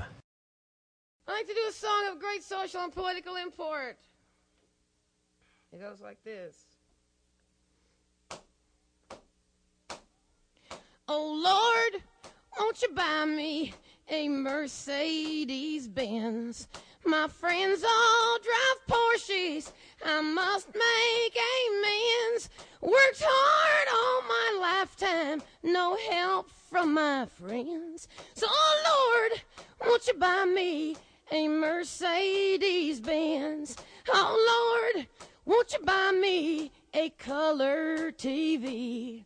I'd 1.28 1.32
like 1.32 1.46
to 1.46 1.54
do 1.54 1.60
a 1.68 1.72
song 1.72 2.08
of 2.10 2.18
great 2.18 2.42
social 2.42 2.80
and 2.80 2.92
political 2.92 3.36
import. 3.36 3.96
It 5.72 5.80
goes 5.80 6.00
like 6.00 6.18
this. 6.24 6.64
Oh 11.06 11.92
Lord, 11.92 12.02
won't 12.58 12.82
you 12.82 12.88
buy 12.88 13.24
me 13.24 13.72
a 14.10 14.28
Mercedes 14.28 15.86
Benz? 15.86 16.66
My 17.04 17.28
friends 17.28 17.84
all 17.84 18.38
drive 18.38 18.98
Porsches. 18.98 19.70
I 20.04 20.20
must 20.20 20.68
make 20.74 21.38
amends. 21.62 22.50
Worked 22.80 23.22
hard 23.24 23.88
all 23.94 24.22
my 24.28 24.58
lifetime, 24.60 25.42
no 25.62 25.96
help 26.10 26.50
from 26.70 26.94
my 26.94 27.26
friends. 27.26 28.08
So, 28.34 28.46
oh 28.48 29.28
Lord, 29.30 29.42
won't 29.80 30.06
you 30.06 30.14
buy 30.14 30.44
me 30.44 30.96
a 31.30 31.48
Mercedes 31.48 33.00
Benz? 33.00 33.76
Oh 34.08 34.90
Lord, 34.94 35.06
won't 35.44 35.72
you 35.72 35.84
buy 35.84 36.10
me 36.10 36.72
a 36.94 37.10
color 37.10 38.10
TV? 38.12 39.24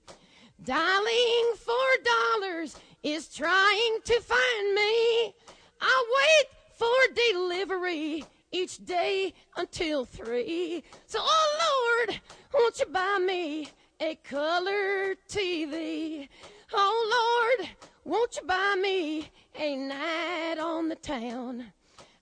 Dialing 0.63 1.55
for 1.59 1.75
dollars 2.05 2.77
is 3.03 3.29
trying 3.29 3.99
to 4.05 4.21
find 4.21 4.75
me. 4.75 5.35
I 5.81 6.05
wait 6.19 6.49
for 6.77 7.15
delivery 7.33 8.25
each 8.53 8.85
day 8.85 9.35
until 9.57 10.05
three. 10.05 10.83
So, 11.07 11.19
oh 11.23 12.05
Lord, 12.07 12.21
won't 12.55 12.79
you 12.79 12.87
buy 12.87 13.19
me 13.25 13.69
a 14.01 14.15
color 14.17 15.15
TV? 15.29 16.29
Oh 16.73 17.57
Lord, 17.59 17.69
won't 18.05 18.37
you 18.37 18.47
buy 18.47 18.77
me 18.81 19.31
a 19.59 19.77
night 19.77 20.59
on 20.59 20.89
the 20.89 20.97
town? 20.97 21.65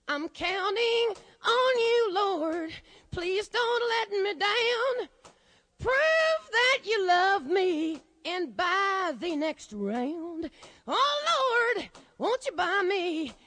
I'm 0.07 0.29
counting 0.29 1.13
on 1.43 1.79
you, 1.79 2.09
Lord. 2.13 2.71
Please 3.11 3.47
don't 3.47 3.89
let 3.89 4.23
me 4.23 4.39
down. 4.39 5.09
Prove 5.79 6.51
that 6.51 6.79
you 6.85 7.07
love 7.07 7.45
me 7.47 8.01
and 8.25 8.55
buy 8.55 9.13
the 9.19 9.35
next 9.35 9.73
round. 9.73 10.49
Oh 10.87 11.73
Lord, 11.75 11.89
won't 12.17 12.45
you 12.45 12.53
buy 12.53 12.81
me 12.87 13.33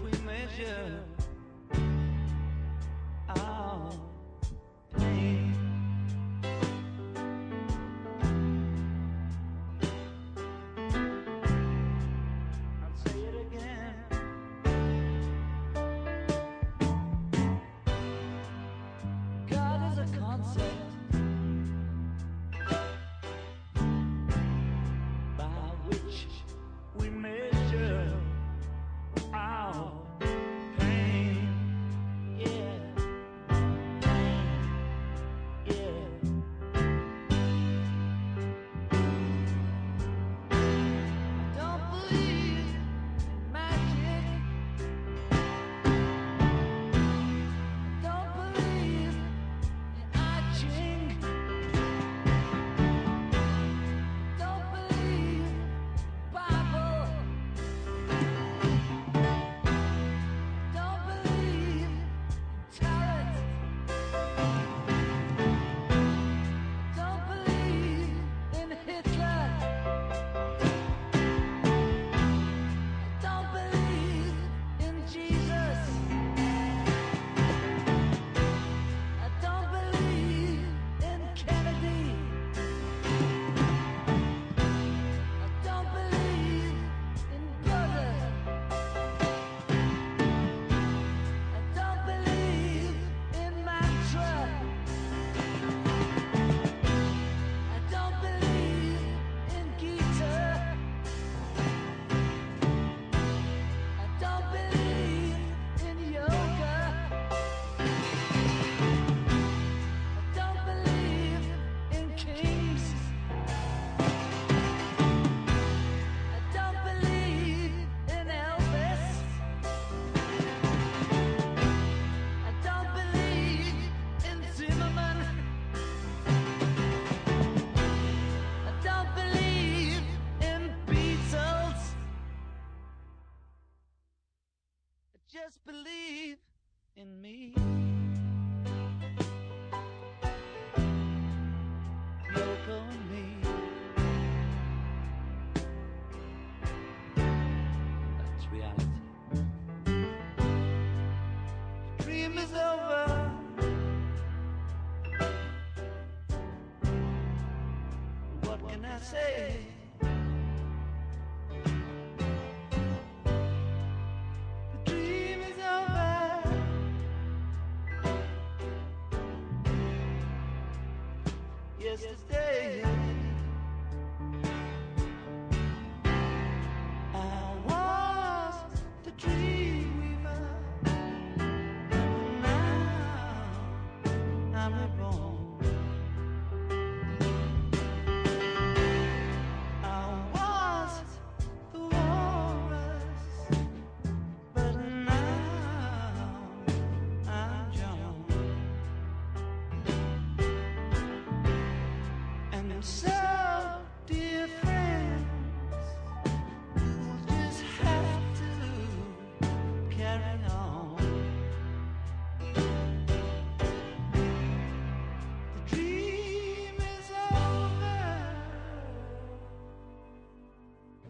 we 0.00 0.10
measure 0.26 1.04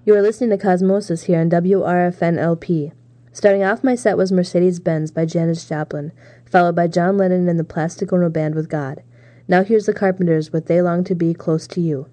You 0.06 0.14
are 0.14 0.20
listening 0.20 0.50
to 0.50 0.62
Cosmosis 0.62 1.24
here 1.24 1.40
on 1.40 1.48
WRFNLP. 1.48 2.92
Starting 3.32 3.62
off 3.62 3.82
my 3.82 3.94
set 3.94 4.18
was 4.18 4.30
Mercedes 4.30 4.78
Benz 4.78 5.10
by 5.10 5.24
Janis 5.24 5.66
Joplin, 5.66 6.12
followed 6.44 6.76
by 6.76 6.88
John 6.88 7.16
Lennon 7.16 7.48
and 7.48 7.58
the 7.58 7.64
Plastic 7.64 8.12
Ono 8.12 8.28
Band 8.28 8.54
with 8.54 8.68
God. 8.68 9.02
Now 9.48 9.64
here's 9.64 9.86
the 9.86 9.94
Carpenters 9.94 10.52
with 10.52 10.66
They 10.66 10.82
Long 10.82 11.04
to 11.04 11.14
Be 11.14 11.32
Close 11.32 11.66
to 11.68 11.80
You. 11.80 12.06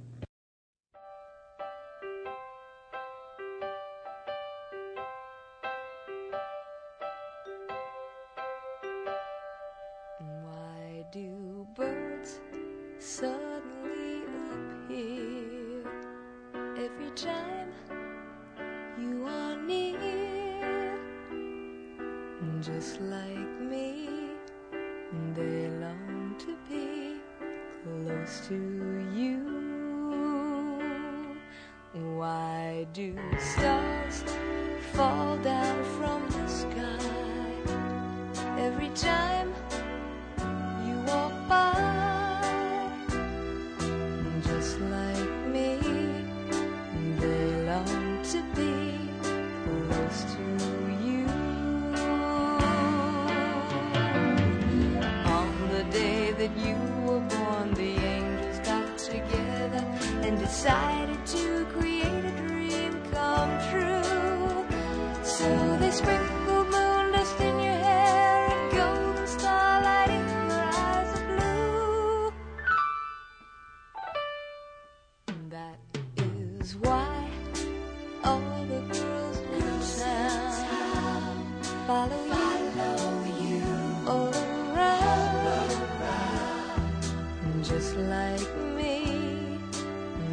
just 87.71 87.95
like 87.95 88.57
me. 88.75 89.57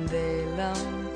They 0.06 0.44
long 0.56 1.07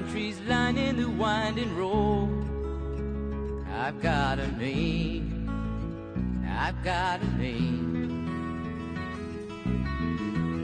pine 0.00 0.10
trees 0.10 0.40
lining 0.46 0.96
the 0.96 1.08
winding 1.08 1.76
road. 1.76 2.28
I've 3.72 4.00
got 4.02 4.38
a 4.38 4.46
name, 4.52 5.50
I've 6.48 6.82
got 6.82 7.20
a 7.22 7.26
name. 7.38 8.26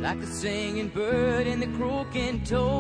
Like 0.03 0.21
the 0.21 0.27
singing 0.27 0.89
bird 0.89 1.47
and 1.47 1.63
the 1.63 1.67
croaking 1.79 2.45
toad. 2.45 2.76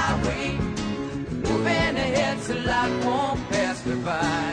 Highway, 0.00 0.56
moving 1.44 1.94
ahead 2.04 2.40
so 2.40 2.54
life 2.72 2.96
won't 3.04 3.40
pass 3.50 3.84
me 3.86 3.94
by. 4.08 4.50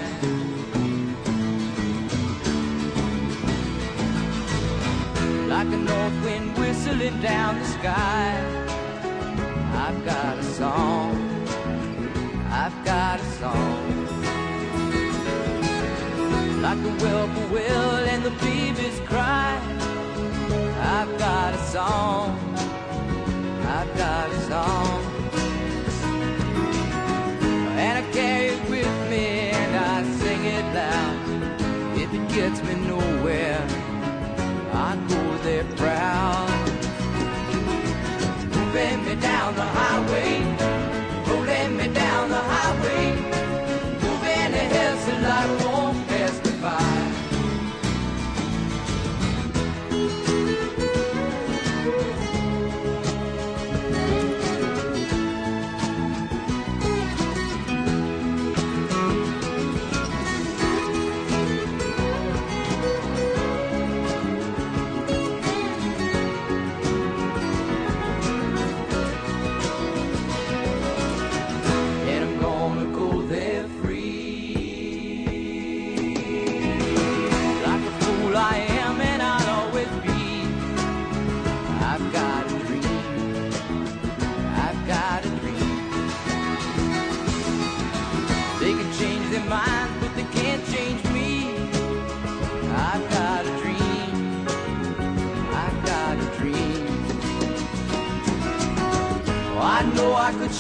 Like 5.53 5.69
a 5.77 5.81
north 5.91 6.17
wind 6.25 6.57
whistling 6.57 7.19
down 7.21 7.51
the 7.59 7.67
sky. 7.77 8.29
I've 9.83 9.99
got 10.11 10.37
a 10.37 10.47
song. 10.59 11.13
I've 12.61 12.77
got 12.91 13.19
a 13.19 13.29
song. 13.41 13.83
Like 16.65 16.79
the 16.87 16.93
whippoorwill 17.01 17.93
and 18.13 18.21
the 18.27 18.35
babies 18.45 18.99
cry. 19.11 19.51
I've 20.95 21.13
got 21.25 21.53
a 21.53 21.63
song. 21.75 22.27
I've 23.77 23.91
got 24.03 24.29
a 24.29 24.39
song. 24.51 25.06
Gets 32.37 32.61
me 32.61 32.75
nowhere, 32.75 33.65
I 34.71 34.95
go 35.09 35.37
there 35.37 35.63
proud. 35.75 36.47
Moving 38.55 39.05
me 39.05 39.15
down 39.15 39.55
the 39.55 39.67
highway, 39.79 40.76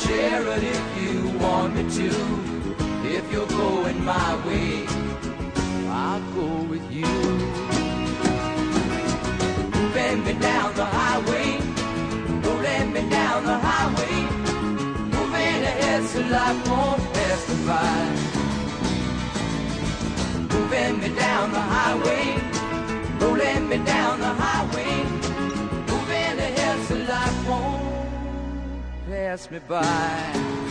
share 0.07 0.47
it 0.55 0.63
if 0.63 0.85
you 1.01 1.15
want 1.39 1.75
me 1.75 1.83
to. 1.99 2.09
If 3.17 3.31
you're 3.31 3.53
going 3.63 3.99
my 4.05 4.31
way, 4.47 4.85
I'll 5.89 6.25
go 6.37 6.47
with 6.71 6.85
you. 6.99 7.13
Moving 9.75 10.17
me 10.27 10.33
down 10.49 10.69
the 10.81 10.87
highway, 10.99 11.49
rolling 12.45 12.87
me 12.95 13.01
down 13.09 13.39
the 13.51 13.57
highway, 13.69 14.17
moving 15.15 15.59
ahead 15.71 16.03
so 16.11 16.21
life 16.35 16.59
won't 16.69 17.01
pass 17.15 17.41
me 17.49 17.55
by. 17.67 17.99
Moving 20.53 20.95
me 21.01 21.09
down 21.25 21.45
the 21.57 21.63
highway, 21.75 22.25
rolling 23.21 23.63
me 23.69 23.77
down 23.93 24.19
the 24.19 24.33
highway, 24.43 25.16
pass 29.27 29.51
me 29.51 29.59
by. 29.67 30.66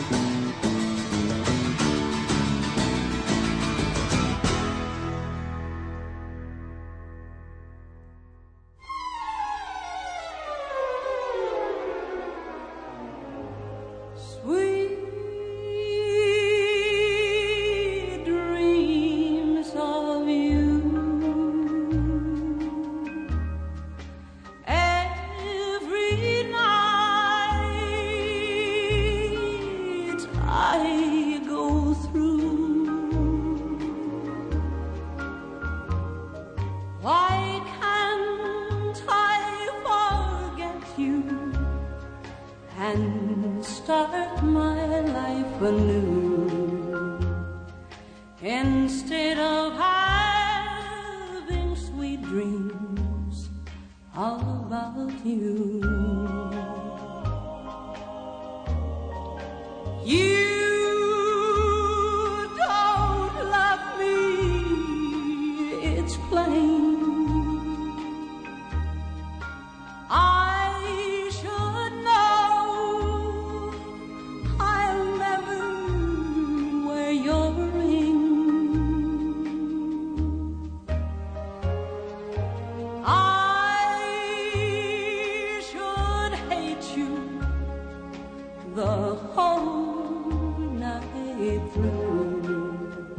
The 88.77 89.15
whole 89.35 90.59
night 90.59 91.63
through 91.73 93.17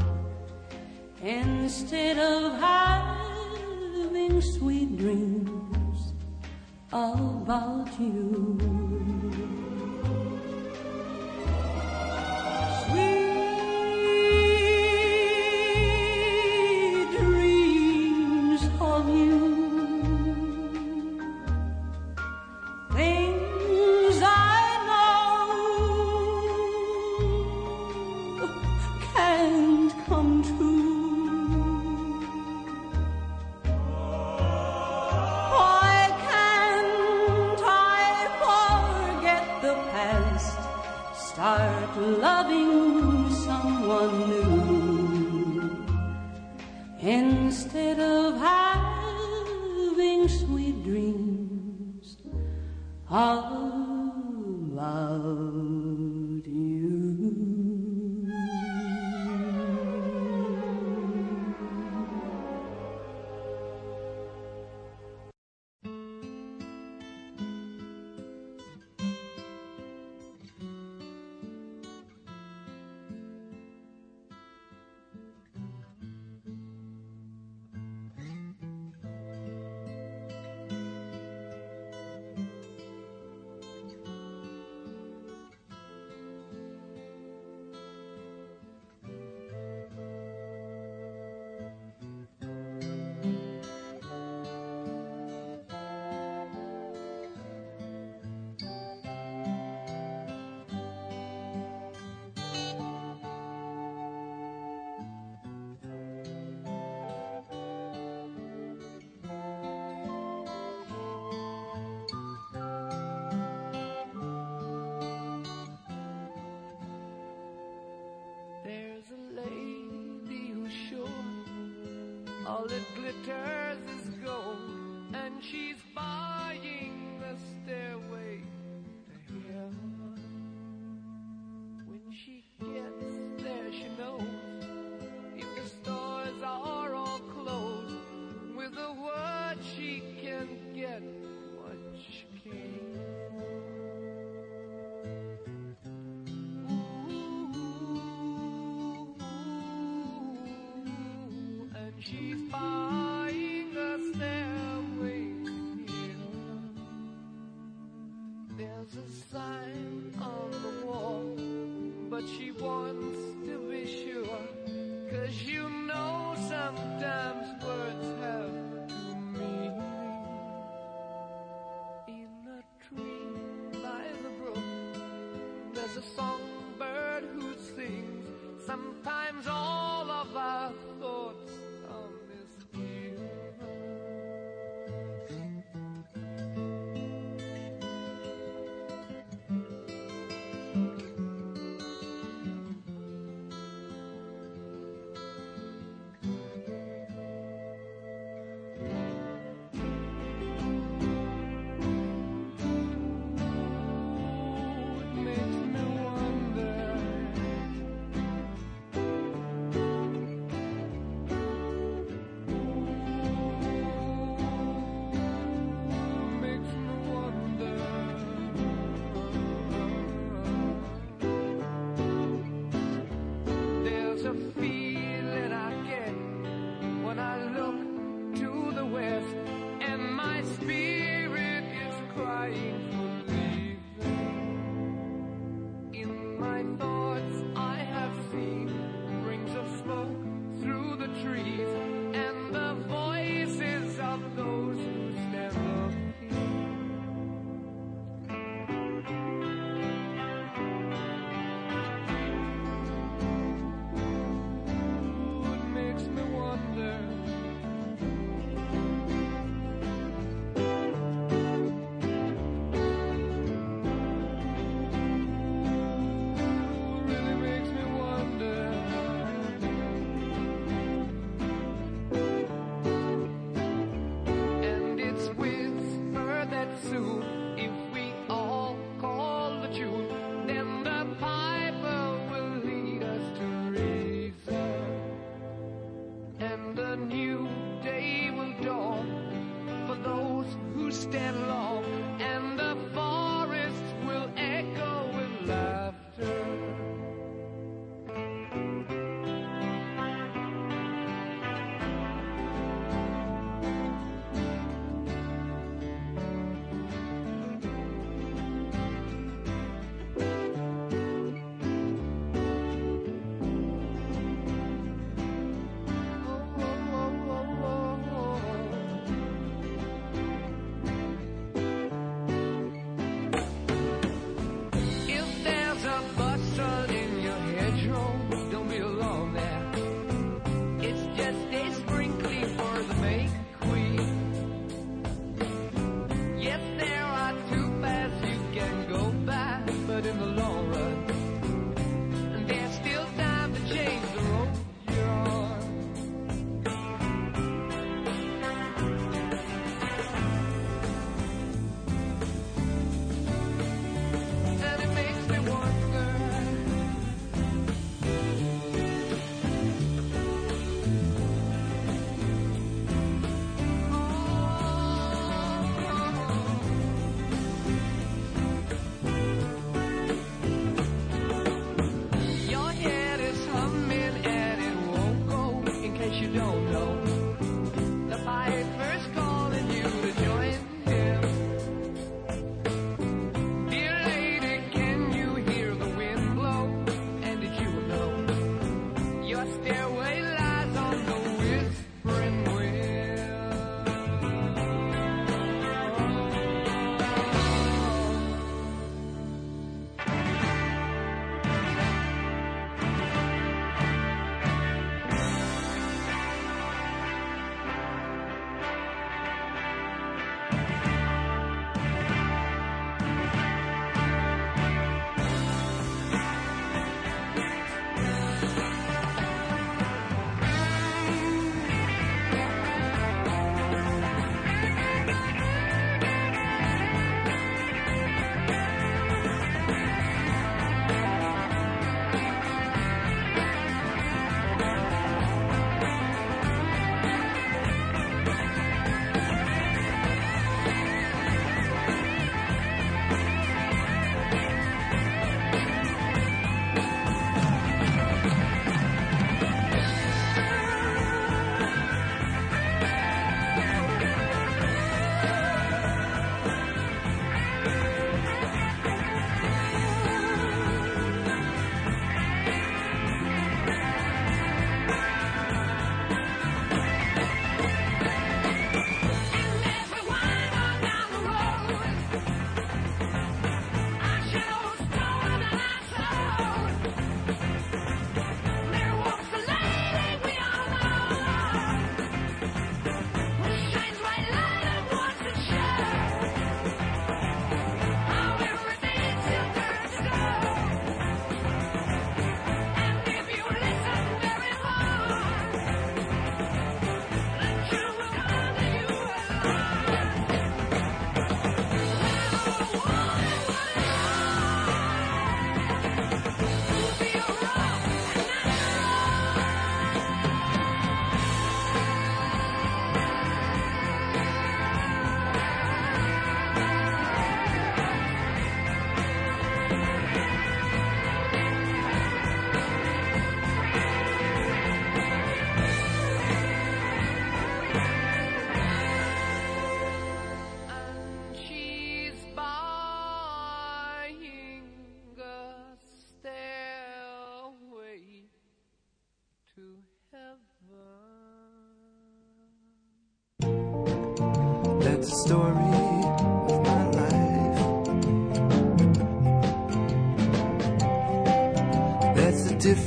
instead 1.23 2.19
of 2.19 2.59
having 2.61 4.39
sweet 4.39 4.95
dreams 4.99 6.13
about 6.91 7.89
you. 7.99 9.66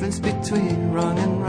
difference 0.01 0.19
between 0.19 0.93
wrong 0.93 1.19
and 1.19 1.40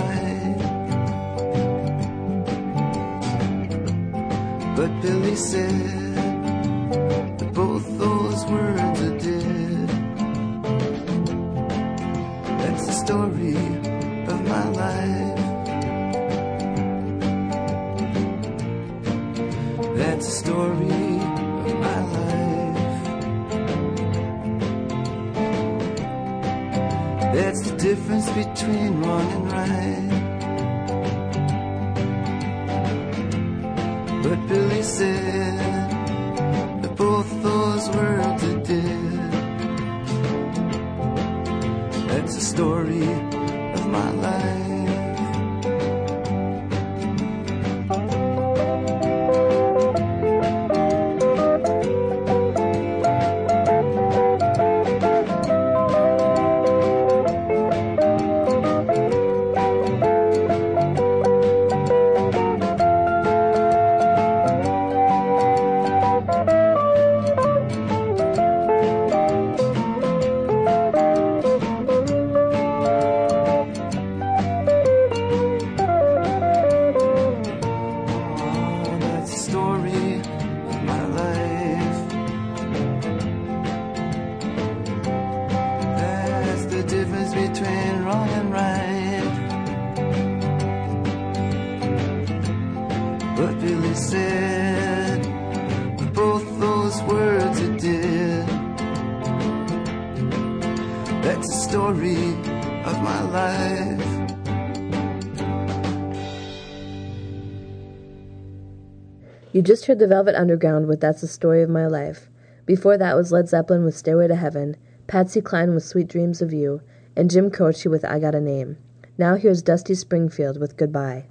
You 109.62 109.66
just 109.66 109.86
heard 109.86 110.00
the 110.00 110.08
Velvet 110.08 110.34
Underground 110.34 110.88
with 110.88 111.02
That's 111.02 111.22
the 111.22 111.28
Story 111.28 111.62
of 111.62 111.70
My 111.70 111.86
Life. 111.86 112.32
Before 112.66 112.98
that 112.98 113.16
was 113.16 113.32
Led 113.32 113.48
Zeppelin 113.48 113.84
with 113.86 113.96
Stairway 113.96 114.28
to 114.28 114.34
Heaven, 114.34 114.76
Patsy 115.06 115.40
Cline 115.40 115.76
with 115.76 115.84
Sweet 115.84 116.08
Dreams 116.08 116.42
of 116.42 116.52
You, 116.52 116.82
and 117.16 117.30
Jim 117.30 117.52
Croce 117.52 117.88
with 117.88 118.04
I 118.04 118.18
Got 118.18 118.34
a 118.34 118.42
Name. 118.42 118.78
Now 119.20 119.36
here's 119.36 119.62
Dusty 119.62 119.94
Springfield 119.94 120.60
with 120.60 120.78
Goodbye. 120.78 121.26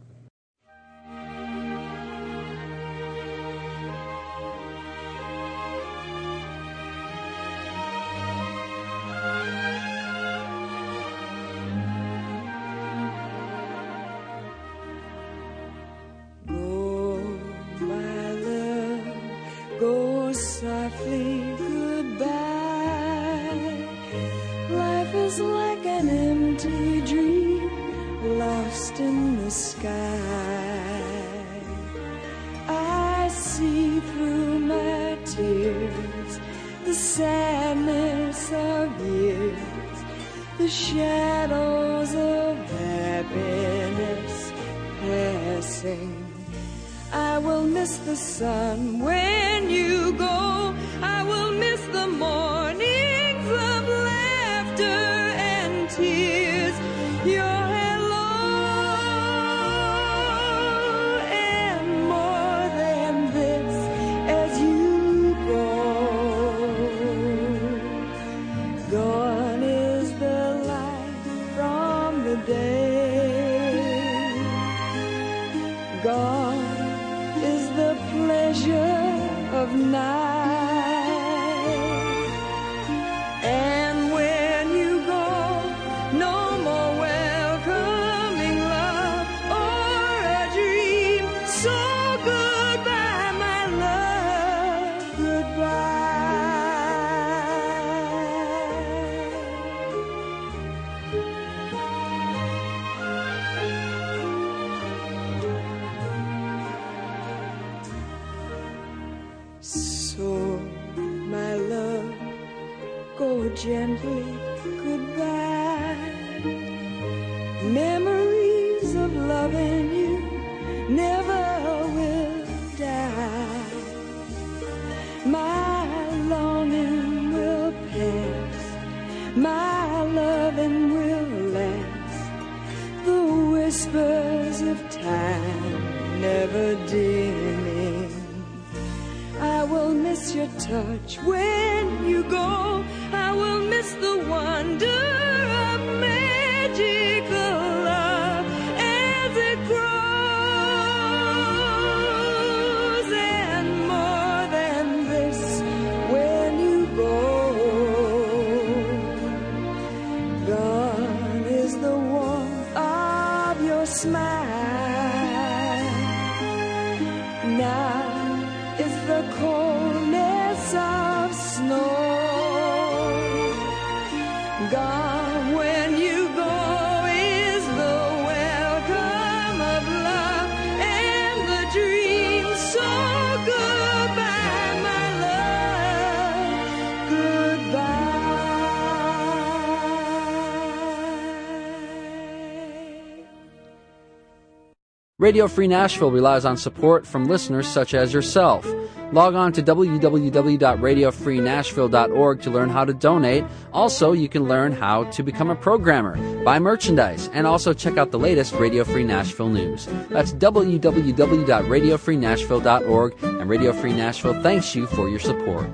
Radio 195.31 195.47
Free 195.47 195.69
Nashville 195.69 196.11
relies 196.11 196.45
on 196.45 196.57
support 196.57 197.07
from 197.07 197.27
listeners 197.27 197.69
such 197.69 197.95
as 197.95 198.13
yourself. 198.13 198.67
Log 199.13 199.37
on 199.37 199.53
to 199.53 199.63
www.radiofreenashville.org 199.63 202.43
to 202.43 202.51
learn 202.51 202.69
how 202.69 202.85
to 202.85 202.93
donate. 202.93 203.45
Also, 203.73 204.11
you 204.11 204.29
can 204.29 204.49
learn 204.49 204.73
how 204.73 205.05
to 205.05 205.23
become 205.23 205.49
a 205.49 205.55
programmer, 205.55 206.17
buy 206.43 206.59
merchandise, 206.59 207.31
and 207.33 207.47
also 207.47 207.73
check 207.73 207.97
out 207.97 208.11
the 208.11 208.19
latest 208.19 208.55
Radio 208.55 208.83
Free 208.83 209.05
Nashville 209.05 209.51
news. 209.51 209.87
That's 210.09 210.33
www.radiofreenashville.org, 210.33 213.15
and 213.23 213.49
Radio 213.49 213.73
Free 213.73 213.93
Nashville 213.93 214.43
thanks 214.43 214.75
you 214.75 214.89
for 214.89 215.09
your 215.09 215.21
support. 215.21 215.71